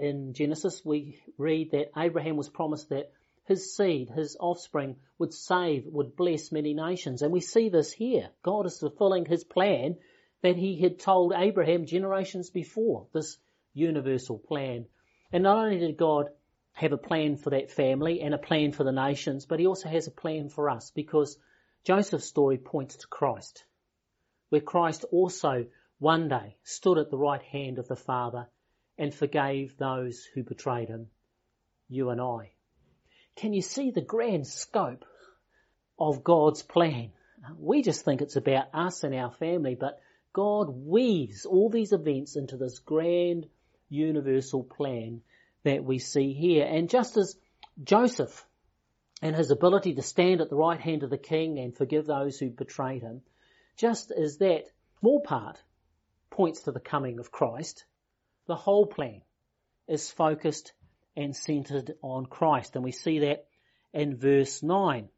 in 0.02 0.34
Genesis, 0.34 0.84
we 0.84 1.22
read 1.38 1.72
that 1.72 1.92
Abraham 1.98 2.38
was 2.38 2.50
promised 2.50 2.90
that 2.90 3.12
his 3.46 3.76
seed, 3.76 4.10
his 4.10 4.36
offspring 4.40 4.98
would 5.18 5.34
save, 5.34 5.86
would 5.86 6.16
bless 6.16 6.52
many 6.52 6.74
nations. 6.74 7.22
And 7.22 7.32
we 7.32 7.40
see 7.40 7.70
this 7.70 7.92
here. 7.92 8.30
God 8.44 8.66
is 8.66 8.80
fulfilling 8.80 9.26
his 9.26 9.44
plan 9.44 9.98
that 10.41 10.56
he 10.56 10.79
had 10.82 11.00
told 11.00 11.34
Abraham 11.36 11.86
generations 11.86 12.50
before, 12.50 13.08
this 13.13 13.38
universal 13.74 14.38
plan. 14.38 14.86
And 15.32 15.44
not 15.44 15.58
only 15.58 15.79
did 15.79 15.98
God 15.98 16.29
have 16.74 16.94
a 16.94 16.98
plan 16.98 17.38
for 17.38 17.50
that 17.50 17.72
family 17.72 18.22
and 18.22 18.34
a 18.34 18.38
plan 18.38 18.72
for 18.72 18.84
the 18.84 18.91
nations, 18.91 19.46
but 19.46 19.60
he 19.60 19.65
also 19.65 19.89
has 19.89 20.08
a 20.08 20.12
plan 20.12 20.50
for 20.50 20.70
us 20.70 20.91
because 20.91 21.38
Joseph's 21.84 22.25
story 22.25 22.58
points 22.58 22.98
to 22.98 23.08
Christ, 23.08 23.63
where 24.50 24.62
Christ 24.62 25.06
also 25.12 25.65
one 26.00 26.27
day 26.27 26.58
stood 26.63 26.98
at 26.98 27.10
the 27.10 27.17
right 27.17 27.41
hand 27.41 27.79
of 27.79 27.88
the 27.88 27.96
Father 27.96 28.48
and 28.98 29.13
forgave 29.13 29.77
those 29.77 30.24
who 30.34 30.44
betrayed 30.44 30.89
him, 30.89 31.08
you 31.89 32.10
and 32.10 32.22
I. 32.22 32.51
Can 33.36 33.53
you 33.53 33.62
see 33.62 33.91
the 33.91 34.01
grand 34.01 34.48
scope 34.48 35.06
of 36.00 36.24
God's 36.24 36.62
plan? 36.62 37.12
We 37.58 37.82
just 37.82 38.03
think 38.03 38.22
it's 38.22 38.36
about 38.36 38.67
us 38.74 39.03
and 39.03 39.13
our 39.15 39.32
family, 39.32 39.75
but 39.75 40.00
God 40.38 40.70
weaves 40.70 41.48
all 41.48 41.67
these 41.67 41.94
events 41.94 42.36
into 42.36 42.58
this 42.58 42.77
grand 42.77 43.48
universal 43.89 44.63
plan 44.63 45.22
that 45.63 45.84
we 45.84 45.98
see 45.98 46.34
here. 46.34 46.63
And 46.63 46.91
just 46.91 47.17
as 47.17 47.36
Joseph 47.84 48.46
and 49.20 49.36
his 49.36 49.50
ability 49.50 49.96
to 49.96 50.03
stand 50.03 50.41
at 50.41 50.51
the 50.51 50.56
right 50.56 50.79
hand 50.79 51.01
of 51.01 51.10
the 51.10 51.17
king 51.17 51.58
and 51.58 51.75
forgive 51.75 52.06
those 52.06 52.38
who 52.38 52.51
betrayed 52.51 53.01
him, 53.01 53.22
just 53.77 54.12
as 54.12 54.38
that 54.38 54.65
small 55.00 55.22
part 55.22 55.58
points 56.29 56.62
to 56.62 56.72
the 56.72 56.79
coming 56.79 57.17
of 57.17 57.32
Christ, 57.32 57.86
the 58.46 58.56
whole 58.56 58.86
plan 58.86 59.24
is 59.88 60.12
focused 60.12 60.72
and 61.15 61.36
centered 61.36 61.96
on 62.03 62.27
Christ. 62.27 62.75
And 62.75 62.84
we 62.84 62.91
see 62.91 63.17
that 63.22 63.48
in 63.91 64.17
verse 64.17 64.62
9. 64.62 65.10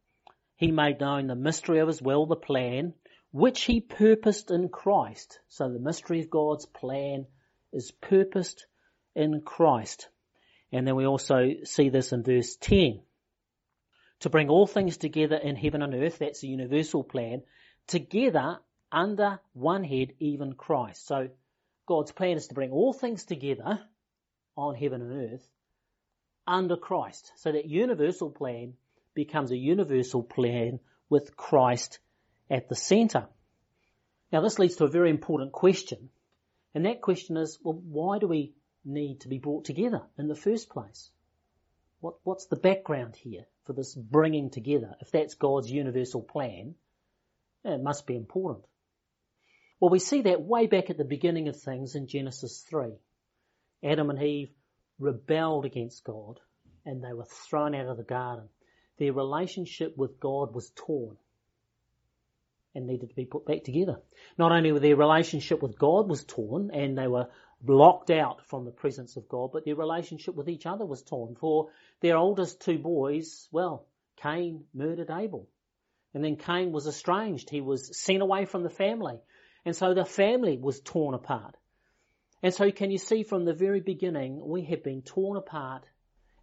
He 0.55 0.71
made 0.71 1.01
known 1.01 1.27
the 1.27 1.35
mystery 1.35 1.79
of 1.79 1.89
his 1.89 2.01
will, 2.01 2.25
the 2.25 2.37
plan, 2.37 2.93
which 3.31 3.61
he 3.63 3.81
purposed 3.81 4.51
in 4.51 4.69
Christ. 4.69 5.39
So 5.49 5.69
the 5.69 5.79
mystery 5.79 6.21
of 6.21 6.29
God's 6.29 6.65
plan 6.65 7.27
is 7.71 7.91
purposed 7.91 8.65
in 9.15 9.41
Christ. 9.41 10.09
And 10.71 10.87
then 10.87 10.95
we 10.95 11.05
also 11.05 11.51
see 11.63 11.89
this 11.89 12.11
in 12.11 12.23
verse 12.23 12.55
10. 12.57 13.01
To 14.21 14.29
bring 14.29 14.49
all 14.49 14.67
things 14.67 14.97
together 14.97 15.37
in 15.37 15.55
heaven 15.55 15.81
and 15.81 15.93
earth, 15.93 16.19
that's 16.19 16.41
the 16.41 16.47
universal 16.47 17.03
plan, 17.03 17.43
together 17.87 18.59
under 18.91 19.39
one 19.53 19.83
head, 19.83 20.13
even 20.19 20.53
Christ. 20.53 21.07
So 21.07 21.29
God's 21.85 22.11
plan 22.11 22.37
is 22.37 22.47
to 22.47 22.55
bring 22.55 22.71
all 22.71 22.93
things 22.93 23.23
together 23.25 23.79
on 24.57 24.75
heaven 24.75 25.01
and 25.01 25.33
earth 25.33 25.47
under 26.45 26.75
Christ. 26.75 27.31
So 27.37 27.51
that 27.51 27.69
universal 27.69 28.29
plan 28.29 28.73
becomes 29.13 29.51
a 29.51 29.57
universal 29.57 30.23
plan 30.23 30.79
with 31.09 31.35
Christ 31.37 31.99
at 32.49 32.69
the 32.69 32.75
center. 32.75 33.27
Now 34.31 34.41
this 34.41 34.59
leads 34.59 34.75
to 34.77 34.85
a 34.85 34.89
very 34.89 35.09
important 35.09 35.51
question. 35.51 36.09
And 36.73 36.85
that 36.85 37.01
question 37.01 37.37
is, 37.37 37.57
well, 37.63 37.81
why 37.83 38.19
do 38.19 38.27
we 38.27 38.53
need 38.85 39.21
to 39.21 39.27
be 39.27 39.39
brought 39.39 39.65
together 39.65 40.01
in 40.17 40.27
the 40.27 40.35
first 40.35 40.69
place? 40.69 41.09
What, 41.99 42.15
what's 42.23 42.45
the 42.45 42.55
background 42.55 43.15
here 43.15 43.45
for 43.65 43.73
this 43.73 43.95
bringing 43.95 44.49
together? 44.49 44.95
If 45.01 45.11
that's 45.11 45.33
God's 45.33 45.69
universal 45.69 46.21
plan, 46.21 46.75
it 47.65 47.81
must 47.81 48.07
be 48.07 48.15
important. 48.15 48.65
Well, 49.79 49.89
we 49.89 49.99
see 49.99 50.21
that 50.23 50.41
way 50.41 50.67
back 50.67 50.89
at 50.89 50.97
the 50.97 51.03
beginning 51.03 51.47
of 51.47 51.59
things 51.59 51.95
in 51.95 52.07
Genesis 52.07 52.63
3. 52.69 52.91
Adam 53.83 54.09
and 54.09 54.21
Eve 54.21 54.51
rebelled 54.99 55.65
against 55.65 56.03
God 56.03 56.39
and 56.85 57.03
they 57.03 57.13
were 57.13 57.25
thrown 57.25 57.75
out 57.75 57.87
of 57.87 57.97
the 57.97 58.03
garden. 58.03 58.49
Their 58.97 59.13
relationship 59.13 59.95
with 59.97 60.19
God 60.19 60.53
was 60.53 60.71
torn 60.75 61.17
and 62.75 62.85
needed 62.87 63.09
to 63.09 63.15
be 63.15 63.25
put 63.25 63.45
back 63.45 63.63
together. 63.63 63.99
Not 64.37 64.51
only 64.51 64.71
were 64.71 64.79
their 64.79 64.95
relationship 64.95 65.61
with 65.61 65.77
God 65.77 66.07
was 66.07 66.23
torn 66.23 66.71
and 66.71 66.97
they 66.97 67.07
were 67.07 67.29
blocked 67.61 68.09
out 68.09 68.45
from 68.45 68.65
the 68.65 68.71
presence 68.71 69.17
of 69.17 69.27
God, 69.27 69.51
but 69.51 69.65
their 69.65 69.75
relationship 69.75 70.35
with 70.35 70.49
each 70.49 70.65
other 70.65 70.85
was 70.85 71.01
torn. 71.01 71.35
For 71.35 71.69
their 72.01 72.17
oldest 72.17 72.61
two 72.61 72.77
boys, 72.77 73.47
well, 73.51 73.85
Cain 74.17 74.65
murdered 74.73 75.09
Abel. 75.09 75.47
And 76.13 76.23
then 76.23 76.37
Cain 76.37 76.71
was 76.71 76.87
estranged. 76.87 77.49
He 77.49 77.61
was 77.61 77.97
sent 77.97 78.21
away 78.21 78.45
from 78.45 78.63
the 78.63 78.69
family. 78.69 79.19
And 79.65 79.75
so 79.75 79.93
the 79.93 80.05
family 80.05 80.57
was 80.57 80.79
torn 80.81 81.13
apart. 81.13 81.55
And 82.41 82.53
so 82.53 82.71
can 82.71 82.91
you 82.91 82.97
see 82.97 83.23
from 83.23 83.45
the 83.45 83.53
very 83.53 83.81
beginning, 83.81 84.39
we 84.39 84.63
have 84.65 84.83
been 84.83 85.01
torn 85.01 85.37
apart 85.37 85.85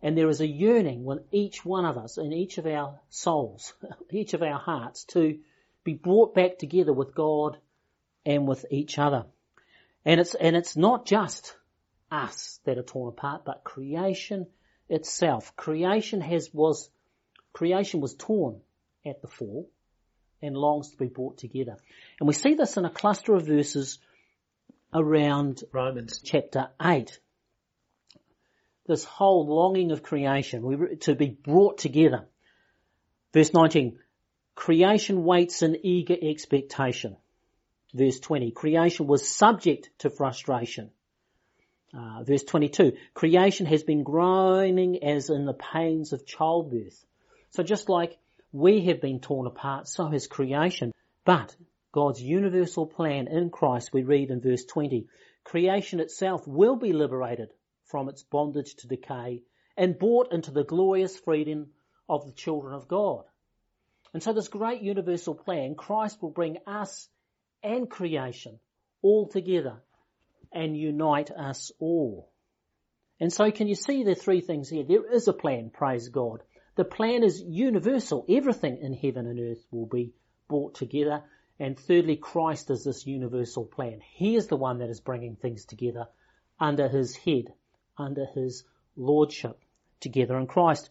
and 0.02 0.16
there 0.16 0.28
is 0.28 0.40
a 0.40 0.47
yearning 0.47 1.04
with 1.04 1.21
each 1.33 1.64
one 1.64 1.85
of 1.85 1.97
us 1.97 2.18
in 2.18 2.33
each 2.33 2.59
of 2.59 2.66
our 2.66 3.00
souls, 3.09 3.73
each 4.11 4.35
of 4.35 4.42
our 4.42 4.59
hearts 4.59 5.04
to 5.04 5.38
be 5.87 5.95
brought 5.95 6.35
back 6.35 6.59
together 6.59 6.93
with 6.93 7.14
God 7.14 7.57
and 8.26 8.47
with 8.47 8.66
each 8.71 8.99
other. 8.99 9.25
And 10.05 10.21
it's, 10.21 10.35
and 10.35 10.57
it's 10.57 10.76
not 10.76 11.07
just 11.07 11.57
us 12.11 12.61
that 12.64 12.76
are 12.76 12.83
torn 12.83 13.09
apart, 13.09 13.45
but 13.47 13.64
creation 13.64 14.49
itself. 14.88 15.55
Creation 15.57 16.21
has, 16.21 16.50
was, 16.52 16.90
creation 17.52 18.00
was 18.00 18.14
torn 18.14 18.61
at 19.07 19.23
the 19.23 19.28
fall 19.28 19.71
and 20.43 20.57
longs 20.57 20.90
to 20.90 20.97
be 20.97 21.07
brought 21.07 21.38
together. 21.38 21.76
And 22.19 22.26
we 22.26 22.35
see 22.35 22.55
this 22.55 22.76
in 22.76 22.85
a 22.85 22.90
cluster 22.90 23.35
of 23.35 23.47
verses 23.47 23.99
around 24.93 25.62
Romans 25.73 26.21
chapter 26.23 26.69
8. 26.83 27.19
This 28.87 29.05
whole 29.05 29.47
longing 29.47 29.93
of 29.93 30.02
creation 30.02 30.99
to 31.02 31.14
be 31.14 31.28
brought 31.28 31.78
together. 31.78 32.26
Verse 33.33 33.52
19, 33.52 33.99
creation 34.57 35.23
waits 35.23 35.63
in 35.63 35.77
eager 35.85 36.17
expectation. 36.21 37.17
Verse 37.95 38.19
20, 38.19 38.51
creation 38.51 39.07
was 39.07 39.29
subject 39.29 39.91
to 39.99 40.11
frustration. 40.11 40.91
Uh, 41.97 42.25
verse 42.25 42.43
22, 42.43 42.93
creation 43.15 43.67
has 43.67 43.85
been 43.85 44.03
groaning 44.03 45.05
as 45.05 45.31
in 45.31 45.45
the 45.45 45.55
pains 45.55 46.13
of 46.13 46.27
childbirth. 46.27 47.07
So 47.51 47.63
just 47.63 47.89
like 47.89 48.19
we 48.53 48.87
have 48.87 49.01
been 49.01 49.21
torn 49.21 49.47
apart, 49.47 49.89
so 49.89 50.09
has 50.09 50.27
creation. 50.27 50.93
But 51.25 51.55
God's 51.93 52.21
universal 52.21 52.87
plan 52.87 53.29
in 53.29 53.51
Christ, 53.51 53.93
we 53.93 54.03
read 54.03 54.31
in 54.31 54.41
verse 54.41 54.65
20, 54.65 55.07
creation 55.45 56.01
itself 56.01 56.47
will 56.47 56.77
be 56.77 56.93
liberated 56.93 57.51
from 57.85 58.09
its 58.09 58.23
bondage 58.23 58.75
to 58.77 58.89
decay 58.89 59.43
and 59.77 59.99
brought 59.99 60.33
into 60.33 60.51
the 60.51 60.65
glorious 60.65 61.19
freedom 61.19 61.69
of 62.09 62.27
the 62.27 62.33
children 62.33 62.75
of 62.75 62.89
God. 62.89 63.25
And 64.13 64.23
so 64.23 64.33
this 64.33 64.49
great 64.49 64.83
universal 64.83 65.35
plan, 65.35 65.75
Christ 65.75 66.23
will 66.23 66.31
bring 66.31 66.59
us 66.67 67.09
and 67.63 67.91
creation 67.91 68.59
all 69.03 69.29
together 69.29 69.83
and 70.53 70.77
unite 70.77 71.31
us 71.31 71.73
all. 71.79 72.31
And 73.21 73.33
so 73.33 73.51
can 73.51 73.67
you 73.69 73.75
see 73.75 74.05
the 74.05 74.15
three 74.15 74.41
things 74.41 74.69
here? 74.69 74.85
There 74.85 75.13
is 75.13 75.29
a 75.29 75.33
plan, 75.33 75.71
praise 75.71 76.09
God. 76.09 76.43
The 76.77 76.85
plan 76.85 77.25
is 77.25 77.41
universal. 77.41 78.25
Everything 78.29 78.79
in 78.79 78.93
heaven 78.93 79.27
and 79.27 79.41
earth 79.41 79.67
will 79.71 79.87
be 79.87 80.13
brought 80.49 80.75
together. 80.75 81.23
And 81.59 81.79
thirdly, 81.79 82.17
Christ 82.17 82.71
is 82.71 82.85
this 82.85 83.07
universal 83.07 83.65
plan. 83.65 84.01
He 84.01 84.37
is 84.37 84.47
the 84.49 84.57
one 84.57 84.79
that 84.79 84.91
is 84.91 85.01
bringing 85.01 85.37
things 85.37 85.65
together 85.65 86.07
under 86.61 86.89
his 86.89 87.17
head, 87.17 87.53
under 87.97 88.27
his 88.27 88.65
lordship 88.95 89.59
together 90.01 90.39
in 90.39 90.47
Christ. 90.47 90.91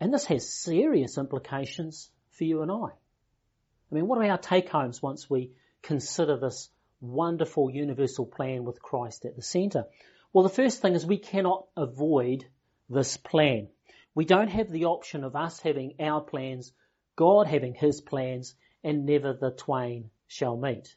And 0.00 0.12
this 0.12 0.24
has 0.26 0.48
serious 0.48 1.18
implications 1.18 2.10
for 2.30 2.44
you 2.44 2.62
and 2.62 2.72
I. 2.72 2.86
I 2.86 3.94
mean, 3.94 4.06
what 4.06 4.18
are 4.18 4.30
our 4.30 4.38
take 4.38 4.70
homes 4.70 5.02
once 5.02 5.28
we 5.28 5.52
consider 5.82 6.38
this 6.38 6.70
wonderful 7.00 7.70
universal 7.70 8.24
plan 8.24 8.64
with 8.64 8.80
Christ 8.80 9.26
at 9.26 9.36
the 9.36 9.42
center? 9.42 9.84
Well, 10.32 10.44
the 10.44 10.48
first 10.48 10.80
thing 10.80 10.94
is 10.94 11.04
we 11.04 11.18
cannot 11.18 11.66
avoid 11.76 12.46
this 12.88 13.16
plan. 13.16 13.68
We 14.14 14.24
don't 14.24 14.48
have 14.48 14.70
the 14.70 14.86
option 14.86 15.22
of 15.22 15.36
us 15.36 15.60
having 15.60 15.94
our 16.00 16.20
plans, 16.20 16.72
God 17.16 17.46
having 17.46 17.74
his 17.74 18.00
plans, 18.00 18.54
and 18.82 19.04
never 19.04 19.34
the 19.34 19.50
twain 19.50 20.10
shall 20.28 20.56
meet. 20.56 20.96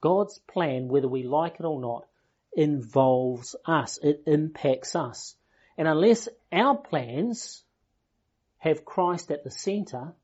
God's 0.00 0.38
plan, 0.38 0.88
whether 0.88 1.08
we 1.08 1.24
like 1.24 1.56
it 1.58 1.64
or 1.64 1.80
not, 1.80 2.06
involves 2.52 3.56
us. 3.66 3.98
It 4.02 4.22
impacts 4.26 4.94
us. 4.94 5.34
And 5.76 5.88
unless 5.88 6.28
our 6.52 6.76
plans 6.76 7.64
have 8.60 8.84
Christ 8.84 9.30
at 9.30 9.42
the 9.44 9.50
center, 9.50 10.14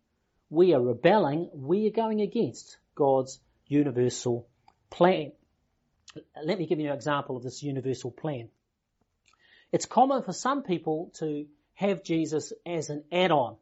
we 0.48 0.72
are 0.72 0.80
rebelling, 0.80 1.50
we 1.52 1.86
are 1.88 1.90
going 1.90 2.20
against 2.20 2.78
God's 2.94 3.40
universal 3.66 4.46
plan. 4.90 5.32
Let 6.42 6.58
me 6.58 6.66
give 6.66 6.78
you 6.78 6.88
an 6.88 6.94
example 6.94 7.36
of 7.36 7.42
this 7.42 7.62
universal 7.62 8.10
plan. 8.10 8.48
It's 9.72 9.86
common 9.86 10.22
for 10.22 10.32
some 10.32 10.62
people 10.62 11.12
to 11.18 11.46
have 11.74 12.04
Jesus 12.04 12.52
as 12.64 12.88
an 12.88 13.04
add-on, 13.10 13.56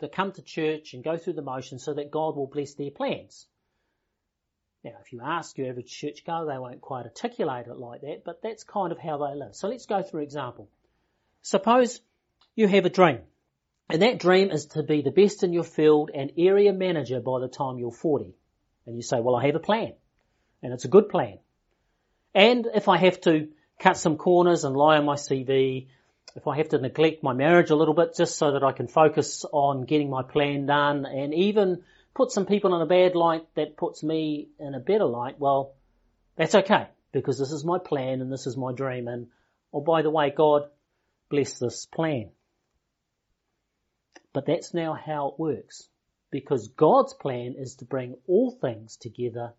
to 0.00 0.08
come 0.08 0.32
to 0.32 0.42
church 0.42 0.94
and 0.94 1.02
go 1.02 1.16
through 1.16 1.34
the 1.34 1.42
motions 1.42 1.84
so 1.84 1.94
that 1.94 2.10
God 2.10 2.36
will 2.36 2.46
bless 2.46 2.74
their 2.74 2.90
plans. 2.90 3.46
Now, 4.84 4.92
if 5.04 5.12
you 5.12 5.20
ask 5.22 5.56
your 5.58 5.68
average 5.68 5.90
churchgoer, 5.90 6.46
they 6.46 6.58
won't 6.58 6.80
quite 6.80 7.04
articulate 7.04 7.66
it 7.66 7.76
like 7.76 8.00
that, 8.02 8.24
but 8.24 8.42
that's 8.42 8.64
kind 8.64 8.92
of 8.92 8.98
how 8.98 9.18
they 9.18 9.34
live. 9.34 9.54
So 9.54 9.68
let's 9.68 9.86
go 9.86 10.02
through 10.02 10.20
an 10.20 10.24
example. 10.24 10.68
Suppose 11.42 12.00
you 12.54 12.68
have 12.68 12.84
a 12.84 12.90
dream, 12.90 13.20
and 13.88 14.02
that 14.02 14.18
dream 14.18 14.50
is 14.50 14.66
to 14.66 14.82
be 14.82 15.02
the 15.02 15.10
best 15.10 15.42
in 15.42 15.52
your 15.52 15.64
field 15.64 16.10
and 16.14 16.32
area 16.36 16.72
manager 16.72 17.20
by 17.20 17.40
the 17.40 17.48
time 17.48 17.78
you're 17.78 17.92
40. 17.92 18.34
And 18.86 18.96
you 18.96 19.02
say, 19.02 19.20
well, 19.20 19.36
I 19.36 19.46
have 19.46 19.54
a 19.54 19.60
plan, 19.60 19.92
and 20.62 20.72
it's 20.72 20.84
a 20.84 20.88
good 20.88 21.08
plan. 21.08 21.38
And 22.34 22.66
if 22.74 22.88
I 22.88 22.96
have 22.98 23.20
to 23.22 23.48
cut 23.78 23.96
some 23.96 24.16
corners 24.16 24.64
and 24.64 24.76
lie 24.76 24.96
on 24.96 25.04
my 25.04 25.14
CV, 25.14 25.88
if 26.34 26.46
I 26.46 26.56
have 26.56 26.70
to 26.70 26.78
neglect 26.78 27.22
my 27.22 27.32
marriage 27.32 27.70
a 27.70 27.76
little 27.76 27.94
bit 27.94 28.16
just 28.16 28.38
so 28.38 28.52
that 28.52 28.64
I 28.64 28.72
can 28.72 28.88
focus 28.88 29.44
on 29.52 29.82
getting 29.82 30.08
my 30.08 30.22
plan 30.22 30.66
done 30.66 31.04
and 31.04 31.34
even 31.34 31.82
put 32.14 32.30
some 32.30 32.46
people 32.46 32.74
in 32.74 32.82
a 32.82 32.86
bad 32.86 33.14
light 33.14 33.46
that 33.54 33.76
puts 33.76 34.02
me 34.02 34.48
in 34.58 34.74
a 34.74 34.80
better 34.80 35.04
light, 35.04 35.38
well, 35.38 35.74
that's 36.36 36.54
okay 36.54 36.88
because 37.12 37.38
this 37.38 37.52
is 37.52 37.64
my 37.64 37.78
plan 37.78 38.20
and 38.20 38.32
this 38.32 38.46
is 38.46 38.56
my 38.56 38.72
dream 38.72 39.08
and, 39.08 39.28
oh, 39.72 39.80
by 39.80 40.02
the 40.02 40.10
way, 40.10 40.30
God 40.30 40.68
bless 41.28 41.58
this 41.58 41.86
plan. 41.86 42.30
But 44.32 44.46
that's 44.46 44.72
now 44.72 44.94
how 44.94 45.28
it 45.28 45.38
works 45.38 45.88
because 46.30 46.68
God's 46.68 47.14
plan 47.14 47.54
is 47.58 47.76
to 47.76 47.84
bring 47.84 48.16
all 48.26 48.50
things 48.50 48.96
together 48.96 49.52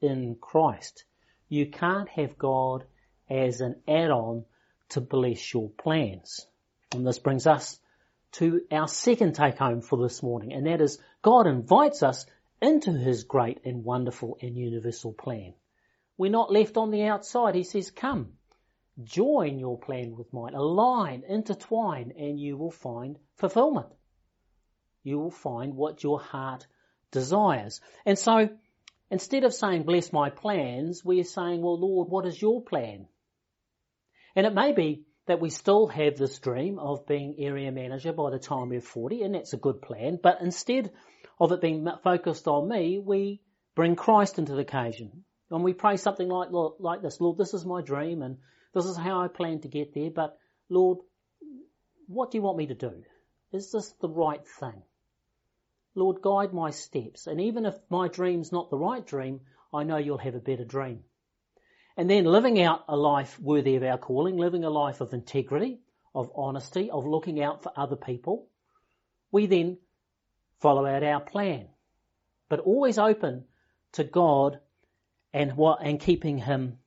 in 0.00 0.36
Christ. 0.40 1.04
You 1.48 1.70
can't 1.70 2.08
have 2.10 2.38
God 2.38 2.84
as 3.30 3.60
an 3.60 3.76
add-on 3.88 4.44
to 4.90 5.00
bless 5.00 5.52
your 5.54 5.70
plans. 5.70 6.46
And 6.92 7.06
this 7.06 7.18
brings 7.18 7.46
us 7.46 7.78
to 8.32 8.60
our 8.70 8.88
second 8.88 9.34
take 9.34 9.58
home 9.58 9.80
for 9.80 9.96
this 9.96 10.22
morning, 10.22 10.52
and 10.52 10.66
that 10.66 10.80
is 10.80 10.98
God 11.22 11.46
invites 11.46 12.02
us 12.02 12.26
into 12.60 12.92
His 12.92 13.24
great 13.24 13.60
and 13.64 13.84
wonderful 13.84 14.38
and 14.42 14.56
universal 14.56 15.12
plan. 15.12 15.54
We're 16.18 16.30
not 16.30 16.52
left 16.52 16.76
on 16.76 16.90
the 16.90 17.04
outside. 17.04 17.54
He 17.54 17.64
says, 17.64 17.90
come, 17.90 18.34
join 19.02 19.58
your 19.58 19.78
plan 19.78 20.14
with 20.16 20.32
mine, 20.32 20.54
align, 20.54 21.24
intertwine, 21.28 22.12
and 22.16 22.38
you 22.38 22.56
will 22.56 22.70
find 22.70 23.18
fulfillment. 23.36 23.88
You 25.02 25.18
will 25.18 25.30
find 25.30 25.74
what 25.74 26.02
your 26.02 26.20
heart 26.20 26.66
desires. 27.10 27.80
And 28.06 28.18
so, 28.18 28.48
instead 29.10 29.44
of 29.44 29.52
saying, 29.52 29.82
bless 29.82 30.12
my 30.12 30.30
plans, 30.30 31.04
we're 31.04 31.24
saying, 31.24 31.60
well, 31.60 31.78
Lord, 31.78 32.08
what 32.08 32.26
is 32.26 32.40
your 32.40 32.62
plan? 32.62 33.06
And 34.36 34.46
it 34.46 34.54
may 34.54 34.72
be 34.72 35.04
that 35.26 35.40
we 35.40 35.50
still 35.50 35.86
have 35.86 36.16
this 36.16 36.38
dream 36.38 36.78
of 36.78 37.06
being 37.06 37.36
area 37.38 37.72
manager 37.72 38.12
by 38.12 38.30
the 38.30 38.38
time 38.38 38.68
we're 38.68 38.80
40, 38.80 39.22
and 39.22 39.34
that's 39.34 39.52
a 39.52 39.58
good 39.58 39.80
plan, 39.80 40.18
but 40.22 40.38
instead 40.40 40.92
of 41.40 41.52
it 41.52 41.60
being 41.60 41.88
focused 42.02 42.46
on 42.46 42.68
me, 42.68 42.98
we 42.98 43.40
bring 43.74 43.96
Christ 43.96 44.38
into 44.38 44.54
the 44.54 44.60
occasion. 44.60 45.24
And 45.50 45.64
we 45.64 45.72
pray 45.72 45.96
something 45.96 46.28
like, 46.28 46.48
like 46.78 47.02
this, 47.02 47.20
Lord, 47.20 47.38
this 47.38 47.54
is 47.54 47.64
my 47.64 47.82
dream 47.82 48.22
and 48.22 48.38
this 48.74 48.84
is 48.84 48.96
how 48.96 49.22
I 49.22 49.28
plan 49.28 49.60
to 49.60 49.68
get 49.68 49.94
there, 49.94 50.10
but 50.10 50.38
Lord, 50.68 50.98
what 52.06 52.30
do 52.30 52.38
you 52.38 52.42
want 52.42 52.58
me 52.58 52.66
to 52.66 52.74
do? 52.74 53.04
Is 53.52 53.70
this 53.70 53.92
the 54.00 54.08
right 54.08 54.46
thing? 54.60 54.82
Lord, 55.94 56.20
guide 56.20 56.52
my 56.52 56.70
steps. 56.70 57.26
And 57.26 57.40
even 57.40 57.66
if 57.66 57.76
my 57.88 58.08
dream's 58.08 58.50
not 58.50 58.70
the 58.70 58.76
right 58.76 59.06
dream, 59.06 59.40
I 59.72 59.84
know 59.84 59.96
you'll 59.96 60.18
have 60.18 60.34
a 60.34 60.40
better 60.40 60.64
dream. 60.64 61.04
And 61.96 62.10
then 62.10 62.24
living 62.24 62.60
out 62.60 62.84
a 62.88 62.96
life 62.96 63.38
worthy 63.38 63.76
of 63.76 63.84
our 63.84 63.98
calling, 63.98 64.36
living 64.36 64.64
a 64.64 64.70
life 64.70 65.00
of 65.00 65.14
integrity, 65.14 65.78
of 66.14 66.32
honesty, 66.34 66.90
of 66.90 67.06
looking 67.06 67.40
out 67.40 67.62
for 67.62 67.72
other 67.76 67.96
people, 67.96 68.48
we 69.30 69.46
then 69.46 69.78
follow 70.60 70.84
out 70.86 71.04
our 71.04 71.20
plan. 71.20 71.68
But 72.48 72.60
always 72.60 72.98
open 72.98 73.44
to 73.92 74.04
God 74.04 74.58
and 75.32 75.56
what, 75.56 75.78
and 75.82 76.00
keeping 76.00 76.38
Him 76.38 76.78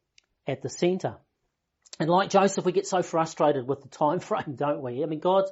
at 0.45 0.61
the 0.61 0.69
center. 0.69 1.17
And 1.99 2.09
like 2.09 2.29
Joseph, 2.29 2.65
we 2.65 2.71
get 2.71 2.87
so 2.87 3.01
frustrated 3.01 3.67
with 3.67 3.81
the 3.81 3.87
time 3.89 4.19
frame, 4.19 4.55
don't 4.55 4.81
we? 4.81 5.03
I 5.03 5.05
mean, 5.05 5.19
God, 5.19 5.45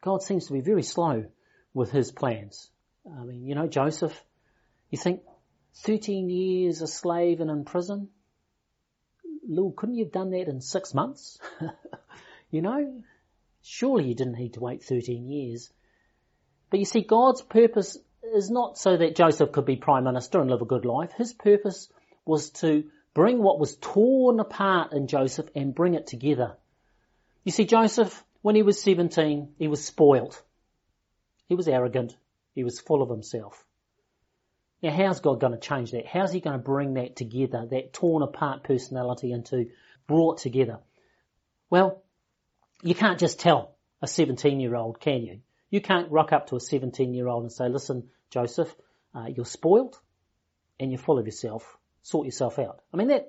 God 0.00 0.22
seems 0.22 0.46
to 0.46 0.52
be 0.52 0.60
very 0.60 0.82
slow 0.82 1.26
with 1.74 1.90
His 1.90 2.10
plans. 2.10 2.70
I 3.06 3.24
mean, 3.24 3.46
you 3.46 3.54
know, 3.54 3.66
Joseph, 3.66 4.18
you 4.90 4.98
think 4.98 5.22
13 5.84 6.28
years 6.30 6.82
a 6.82 6.86
slave 6.86 7.40
and 7.40 7.50
in 7.50 7.64
prison? 7.64 8.08
Lord, 9.48 9.76
couldn't 9.76 9.96
you 9.96 10.04
have 10.04 10.12
done 10.12 10.30
that 10.30 10.48
in 10.48 10.60
six 10.60 10.94
months? 10.94 11.38
you 12.50 12.62
know, 12.62 13.02
surely 13.62 14.08
you 14.08 14.14
didn't 14.14 14.38
need 14.38 14.54
to 14.54 14.60
wait 14.60 14.84
13 14.84 15.28
years. 15.28 15.70
But 16.70 16.78
you 16.78 16.84
see, 16.84 17.02
God's 17.02 17.42
purpose 17.42 17.98
is 18.22 18.50
not 18.50 18.78
so 18.78 18.96
that 18.96 19.16
Joseph 19.16 19.52
could 19.52 19.64
be 19.64 19.76
prime 19.76 20.04
minister 20.04 20.40
and 20.40 20.50
live 20.50 20.62
a 20.62 20.66
good 20.66 20.84
life. 20.84 21.12
His 21.12 21.32
purpose 21.32 21.88
was 22.24 22.50
to 22.50 22.84
bring 23.14 23.42
what 23.42 23.58
was 23.58 23.76
torn 23.76 24.40
apart 24.40 24.92
in 24.92 25.06
Joseph 25.06 25.48
and 25.54 25.74
bring 25.74 25.94
it 25.94 26.06
together. 26.06 26.56
You 27.44 27.52
see, 27.52 27.64
Joseph, 27.64 28.24
when 28.42 28.54
he 28.54 28.62
was 28.62 28.82
17, 28.82 29.54
he 29.58 29.68
was 29.68 29.84
spoilt. 29.84 30.42
He 31.46 31.54
was 31.54 31.68
arrogant. 31.68 32.16
He 32.54 32.64
was 32.64 32.80
full 32.80 33.02
of 33.02 33.10
himself. 33.10 33.64
Now, 34.82 34.92
how's 34.92 35.20
God 35.20 35.40
going 35.40 35.52
to 35.52 35.58
change 35.58 35.90
that? 35.90 36.06
How's 36.06 36.32
He 36.32 36.40
going 36.40 36.58
to 36.58 36.62
bring 36.62 36.94
that 36.94 37.16
together, 37.16 37.66
that 37.70 37.92
torn 37.92 38.22
apart 38.22 38.64
personality 38.64 39.32
into 39.32 39.70
brought 40.06 40.38
together? 40.38 40.78
Well, 41.68 42.02
you 42.82 42.94
can't 42.94 43.20
just 43.20 43.40
tell 43.40 43.76
a 44.00 44.06
17 44.06 44.58
year 44.58 44.74
old, 44.74 45.00
can 45.00 45.22
you? 45.22 45.40
You 45.68 45.80
can't 45.80 46.10
rock 46.10 46.32
up 46.32 46.48
to 46.48 46.56
a 46.56 46.60
17 46.60 47.14
year 47.14 47.28
old 47.28 47.42
and 47.42 47.52
say, 47.52 47.68
listen, 47.68 48.08
Joseph, 48.30 48.74
uh, 49.14 49.26
you're 49.26 49.44
spoiled 49.44 50.00
and 50.78 50.90
you're 50.90 50.98
full 50.98 51.18
of 51.18 51.26
yourself. 51.26 51.76
Sort 52.02 52.26
yourself 52.26 52.58
out. 52.58 52.80
I 52.92 52.96
mean 52.96 53.08
that, 53.08 53.28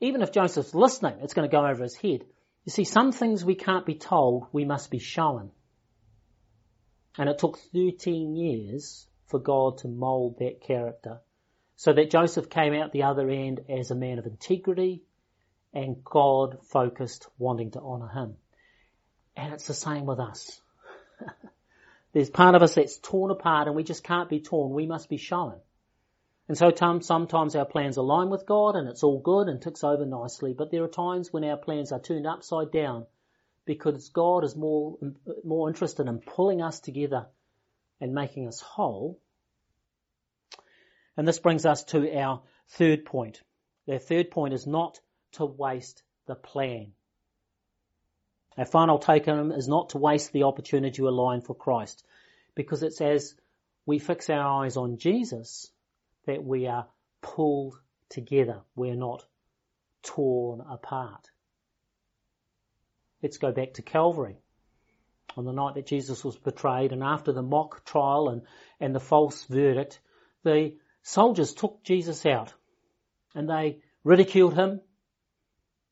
even 0.00 0.22
if 0.22 0.32
Joseph's 0.32 0.74
listening, 0.74 1.18
it's 1.20 1.34
going 1.34 1.48
to 1.48 1.52
go 1.52 1.66
over 1.66 1.82
his 1.82 1.96
head. 1.96 2.24
You 2.64 2.70
see, 2.70 2.84
some 2.84 3.12
things 3.12 3.44
we 3.44 3.54
can't 3.54 3.86
be 3.86 3.94
told, 3.94 4.46
we 4.52 4.64
must 4.64 4.90
be 4.90 4.98
shown. 4.98 5.50
And 7.16 7.28
it 7.28 7.38
took 7.38 7.58
13 7.72 8.36
years 8.36 9.06
for 9.26 9.40
God 9.40 9.78
to 9.78 9.88
mould 9.88 10.38
that 10.38 10.60
character 10.60 11.20
so 11.76 11.92
that 11.92 12.10
Joseph 12.10 12.50
came 12.50 12.74
out 12.74 12.92
the 12.92 13.04
other 13.04 13.28
end 13.28 13.60
as 13.68 13.90
a 13.90 13.94
man 13.94 14.18
of 14.18 14.26
integrity 14.26 15.02
and 15.72 16.02
God 16.04 16.58
focused 16.64 17.26
wanting 17.38 17.72
to 17.72 17.80
honour 17.80 18.08
him. 18.08 18.36
And 19.36 19.52
it's 19.52 19.66
the 19.66 19.74
same 19.74 20.06
with 20.06 20.18
us. 20.18 20.60
There's 22.12 22.30
part 22.30 22.54
of 22.54 22.62
us 22.62 22.74
that's 22.74 22.98
torn 22.98 23.30
apart 23.30 23.66
and 23.66 23.76
we 23.76 23.84
just 23.84 24.02
can't 24.02 24.28
be 24.28 24.40
torn. 24.40 24.72
We 24.72 24.86
must 24.86 25.08
be 25.08 25.18
shown. 25.18 25.56
And 26.48 26.56
so 26.56 26.72
sometimes 27.00 27.54
our 27.54 27.66
plans 27.66 27.98
align 27.98 28.30
with 28.30 28.46
God 28.46 28.74
and 28.74 28.88
it's 28.88 29.02
all 29.02 29.20
good 29.20 29.48
and 29.48 29.60
ticks 29.60 29.84
over 29.84 30.06
nicely, 30.06 30.54
but 30.54 30.70
there 30.70 30.82
are 30.82 30.88
times 30.88 31.30
when 31.30 31.44
our 31.44 31.58
plans 31.58 31.92
are 31.92 32.00
turned 32.00 32.26
upside 32.26 32.72
down 32.72 33.06
because 33.66 34.08
God 34.08 34.44
is 34.44 34.56
more, 34.56 34.96
more 35.44 35.68
interested 35.68 36.06
in 36.06 36.20
pulling 36.20 36.62
us 36.62 36.80
together 36.80 37.26
and 38.00 38.14
making 38.14 38.48
us 38.48 38.62
whole. 38.62 39.20
And 41.18 41.28
this 41.28 41.38
brings 41.38 41.66
us 41.66 41.84
to 41.84 42.18
our 42.18 42.42
third 42.68 43.04
point. 43.04 43.42
Our 43.86 43.98
third 43.98 44.30
point 44.30 44.54
is 44.54 44.66
not 44.66 44.98
to 45.32 45.44
waste 45.44 46.02
the 46.26 46.34
plan. 46.34 46.92
Our 48.56 48.64
final 48.64 48.98
take 48.98 49.26
home 49.26 49.52
is 49.52 49.68
not 49.68 49.90
to 49.90 49.98
waste 49.98 50.32
the 50.32 50.44
opportunity 50.44 50.96
to 50.96 51.08
align 51.08 51.42
for 51.42 51.54
Christ 51.54 52.06
because 52.54 52.82
it's 52.82 53.02
as 53.02 53.34
we 53.84 53.98
fix 53.98 54.30
our 54.30 54.64
eyes 54.64 54.78
on 54.78 54.96
Jesus 54.96 55.70
that 56.28 56.44
we 56.44 56.66
are 56.66 56.86
pulled 57.22 57.74
together. 58.10 58.60
We're 58.76 58.94
not 58.94 59.24
torn 60.02 60.60
apart. 60.60 61.30
Let's 63.22 63.38
go 63.38 63.50
back 63.50 63.74
to 63.74 63.82
Calvary 63.82 64.36
on 65.36 65.46
the 65.46 65.52
night 65.52 65.74
that 65.74 65.86
Jesus 65.86 66.22
was 66.22 66.36
betrayed 66.36 66.92
and 66.92 67.02
after 67.02 67.32
the 67.32 67.42
mock 67.42 67.84
trial 67.86 68.28
and, 68.28 68.42
and 68.78 68.94
the 68.94 69.00
false 69.00 69.44
verdict, 69.44 70.00
the 70.44 70.74
soldiers 71.02 71.54
took 71.54 71.82
Jesus 71.82 72.26
out 72.26 72.52
and 73.34 73.48
they 73.48 73.78
ridiculed 74.04 74.54
him 74.54 74.82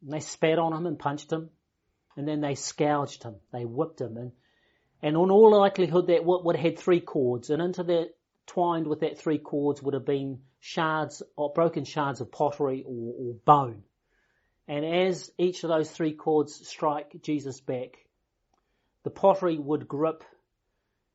and 0.03 0.13
they 0.13 0.21
spat 0.21 0.59
on 0.59 0.75
him 0.75 0.87
and 0.87 0.99
punched 0.99 1.33
him 1.33 1.49
and 2.15 2.29
then 2.29 2.43
they 2.43 2.57
scourged 2.57 3.23
him. 3.23 3.37
They 3.53 3.65
whipped 3.65 4.03
him 4.03 4.19
and, 4.19 4.33
and 5.03 5.17
on 5.17 5.31
all 5.31 5.59
likelihood 5.59 6.09
that 6.09 6.27
would 6.27 6.57
have 6.57 6.65
had 6.65 6.79
three 6.79 7.01
cords 7.01 7.49
and 7.49 7.63
into 7.63 7.83
that 7.85 8.11
twined 8.47 8.87
with 8.87 9.01
that 9.01 9.19
three 9.19 9.39
cords 9.39 9.83
would 9.83 9.95
have 9.95 10.07
been 10.07 10.41
shards 10.61 11.23
or 11.37 11.53
broken 11.53 11.85
shards 11.85 12.21
of 12.21 12.33
pottery 12.33 12.85
or, 12.87 13.15
or 13.19 13.35
bone. 13.45 13.83
And 14.69 14.85
as 14.85 15.31
each 15.39 15.63
of 15.63 15.69
those 15.69 15.91
three 15.91 16.15
cords 16.15 16.67
strike 16.67 17.23
Jesus 17.23 17.61
back, 17.61 17.99
the 19.05 19.11
pottery 19.11 19.59
would 19.59 19.87
grip 19.87 20.25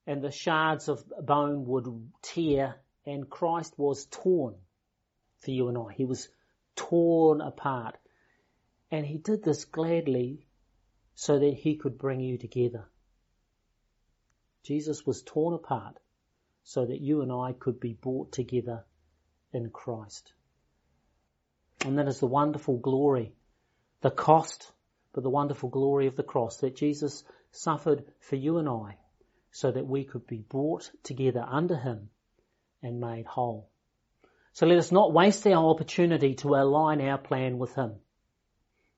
and 0.07 0.21
the 0.21 0.31
shards 0.31 0.87
of 0.87 1.03
bone 1.19 1.65
would 1.65 1.87
tear 2.21 2.75
and 3.05 3.29
Christ 3.29 3.73
was 3.77 4.05
torn 4.05 4.55
for 5.39 5.51
you 5.51 5.67
and 5.67 5.77
I. 5.77 5.93
He 5.93 6.05
was 6.05 6.29
torn 6.75 7.41
apart. 7.41 7.97
And 8.91 9.05
he 9.05 9.17
did 9.17 9.43
this 9.43 9.65
gladly 9.65 10.45
so 11.15 11.39
that 11.39 11.53
he 11.53 11.75
could 11.75 11.97
bring 11.97 12.19
you 12.19 12.37
together. 12.37 12.89
Jesus 14.63 15.05
was 15.05 15.23
torn 15.23 15.53
apart 15.53 15.97
so 16.63 16.85
that 16.85 17.01
you 17.01 17.21
and 17.21 17.31
I 17.31 17.53
could 17.53 17.79
be 17.79 17.93
brought 17.93 18.31
together 18.31 18.83
in 19.53 19.69
Christ. 19.69 20.33
And 21.85 21.97
that 21.97 22.07
is 22.07 22.19
the 22.19 22.27
wonderful 22.27 22.77
glory, 22.77 23.33
the 24.01 24.11
cost, 24.11 24.71
but 25.13 25.23
the 25.23 25.29
wonderful 25.29 25.69
glory 25.69 26.07
of 26.07 26.15
the 26.15 26.23
cross 26.23 26.57
that 26.57 26.75
Jesus 26.75 27.23
suffered 27.51 28.03
for 28.19 28.35
you 28.35 28.57
and 28.57 28.69
I 28.69 28.97
so 29.51 29.71
that 29.71 29.85
we 29.85 30.03
could 30.03 30.25
be 30.27 30.45
brought 30.47 30.89
together 31.03 31.45
under 31.45 31.75
him 31.75 32.09
and 32.81 32.99
made 32.99 33.25
whole. 33.25 33.69
So 34.53 34.65
let 34.65 34.77
us 34.77 34.91
not 34.91 35.13
waste 35.13 35.45
our 35.47 35.69
opportunity 35.69 36.35
to 36.35 36.55
align 36.55 37.01
our 37.01 37.17
plan 37.17 37.57
with 37.57 37.73
him. 37.75 37.95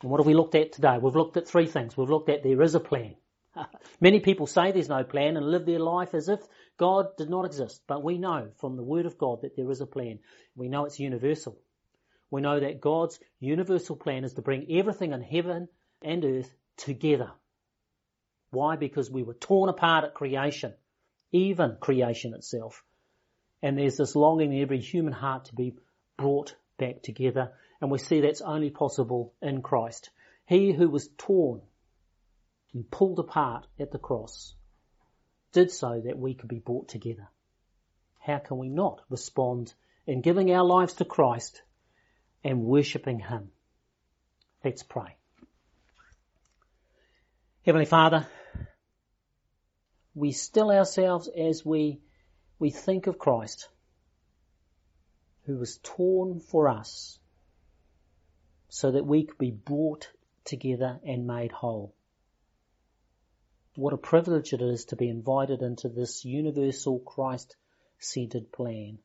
And 0.02 0.12
what 0.12 0.20
have 0.20 0.28
we 0.28 0.34
looked 0.34 0.56
at 0.56 0.74
today? 0.74 0.98
We've 1.02 1.16
looked 1.16 1.38
at 1.38 1.48
three 1.48 1.68
things. 1.68 1.96
We've 1.96 2.10
looked 2.10 2.30
at 2.30 2.44
there 2.44 2.62
is 2.62 2.76
a 2.76 2.80
plan. 2.80 3.16
Many 4.02 4.20
people 4.20 4.48
say 4.48 4.72
there's 4.72 4.90
no 4.90 5.04
plan 5.04 5.38
and 5.38 5.50
live 5.50 5.66
their 5.66 5.80
life 5.80 6.14
as 6.14 6.28
if 6.28 6.42
God 6.78 7.18
did 7.18 7.30
not 7.30 7.46
exist, 7.46 7.82
but 7.88 8.04
we 8.04 8.18
know 8.18 8.50
from 8.58 8.76
the 8.76 8.84
Word 8.84 9.06
of 9.06 9.18
God 9.18 9.42
that 9.42 9.56
there 9.56 9.70
is 9.70 9.82
a 9.82 9.86
plan. 9.86 10.20
We 10.56 10.70
know 10.70 10.86
it's 10.86 11.00
universal. 11.00 11.58
We 12.32 12.42
know 12.42 12.60
that 12.60 12.82
God's 12.82 13.20
universal 13.40 13.96
plan 13.96 14.24
is 14.24 14.34
to 14.34 14.42
bring 14.42 14.66
everything 14.72 15.14
in 15.14 15.22
heaven 15.22 15.68
and 16.02 16.26
earth 16.26 16.52
together. 16.78 17.32
Why? 18.50 18.76
Because 18.76 19.10
we 19.10 19.24
were 19.24 19.36
torn 19.36 19.70
apart 19.70 20.04
at 20.04 20.16
creation, 20.16 20.74
even 21.32 21.78
creation 21.80 22.34
itself. 22.34 22.84
And 23.62 23.78
there's 23.78 23.98
this 23.98 24.16
longing 24.16 24.52
in 24.52 24.62
every 24.62 24.80
human 24.80 25.14
heart 25.14 25.46
to 25.46 25.56
be 25.56 25.76
brought 26.18 26.56
back 26.78 27.04
together. 27.04 27.54
And 27.82 27.92
we 27.92 28.00
see 28.00 28.22
that's 28.22 28.42
only 28.42 28.72
possible 28.72 29.34
in 29.42 29.62
Christ. 29.62 30.10
He 30.48 30.72
who 30.72 30.90
was 30.90 31.10
torn 31.18 31.62
and 32.74 32.90
pulled 32.90 33.20
apart 33.20 33.68
at 33.80 33.92
the 33.92 34.00
cross 34.00 34.56
did 35.54 35.72
so 35.72 36.02
that 36.04 36.18
we 36.18 36.34
could 36.34 36.50
be 36.50 36.60
brought 36.60 36.90
together. 36.90 37.28
How 38.20 38.40
can 38.40 38.58
we 38.58 38.70
not 38.70 39.02
respond 39.10 39.74
in 40.06 40.22
giving 40.22 40.52
our 40.52 40.66
lives 40.66 40.94
to 40.96 41.06
Christ 41.06 41.62
and 42.44 42.64
worshipping 42.64 43.20
Him? 43.20 43.52
Let's 44.64 44.84
pray. 44.84 45.16
Heavenly 47.66 47.86
Father, 47.86 48.28
we 50.14 50.32
still 50.32 50.70
ourselves 50.70 51.30
as 51.30 51.66
we, 51.66 52.02
we 52.60 52.70
think 52.70 53.08
of 53.08 53.18
Christ, 53.18 53.70
who 55.46 55.58
was 55.58 55.80
torn 55.84 56.40
for 56.40 56.68
us 56.68 57.20
so 58.70 58.92
that 58.92 59.06
we 59.06 59.26
could 59.26 59.38
be 59.38 59.52
brought 59.52 60.10
together 60.46 61.00
and 61.06 61.28
made 61.28 61.52
whole. 61.52 61.96
What 63.76 63.94
a 63.94 63.98
privilege 63.98 64.54
it 64.54 64.62
is 64.62 64.86
to 64.86 64.96
be 64.96 65.10
invited 65.10 65.64
into 65.64 65.90
this 65.90 66.24
universal 66.24 67.00
Christ-centered 67.00 68.52
plan. 68.52 69.00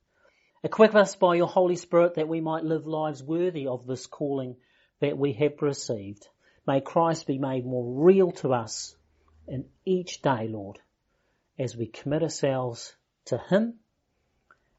Equip 0.63 0.95
us 0.95 1.17
by 1.17 1.37
your 1.37 1.47
Holy 1.47 1.77
Spirit 1.77 2.15
that 2.15 2.29
we 2.29 2.41
might 2.41 2.65
live 2.65 2.87
lives 2.87 3.23
worthy 3.23 3.67
of 3.67 3.87
this 3.87 4.07
calling 4.07 4.57
that 5.01 5.17
we 5.17 5.33
have 5.35 5.63
received. 5.63 6.29
May 6.67 6.83
Christ 6.83 7.27
be 7.27 7.39
made 7.39 7.65
more 7.65 8.05
real 8.05 8.31
to 8.33 8.53
us 8.53 8.95
in 9.47 9.65
each 9.87 10.21
day, 10.21 10.49
Lord, 10.49 10.79
as 11.59 11.75
we 11.75 11.87
commit 11.87 12.23
ourselves 12.23 12.95
to 13.27 13.39
Him 13.39 13.79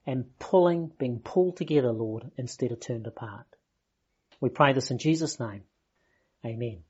and 0.06 0.38
pulling, 0.38 0.91
being 0.99 1.19
pulled 1.19 1.58
together, 1.58 1.91
Lord, 1.91 2.30
instead 2.38 2.71
of 2.71 2.80
turned 2.80 3.08
apart. 3.08 3.47
We 4.39 4.49
pray 4.49 4.73
this 4.73 4.91
in 4.91 4.99
Jesus' 4.99 5.39
name. 5.39 5.63
Amen. 6.45 6.84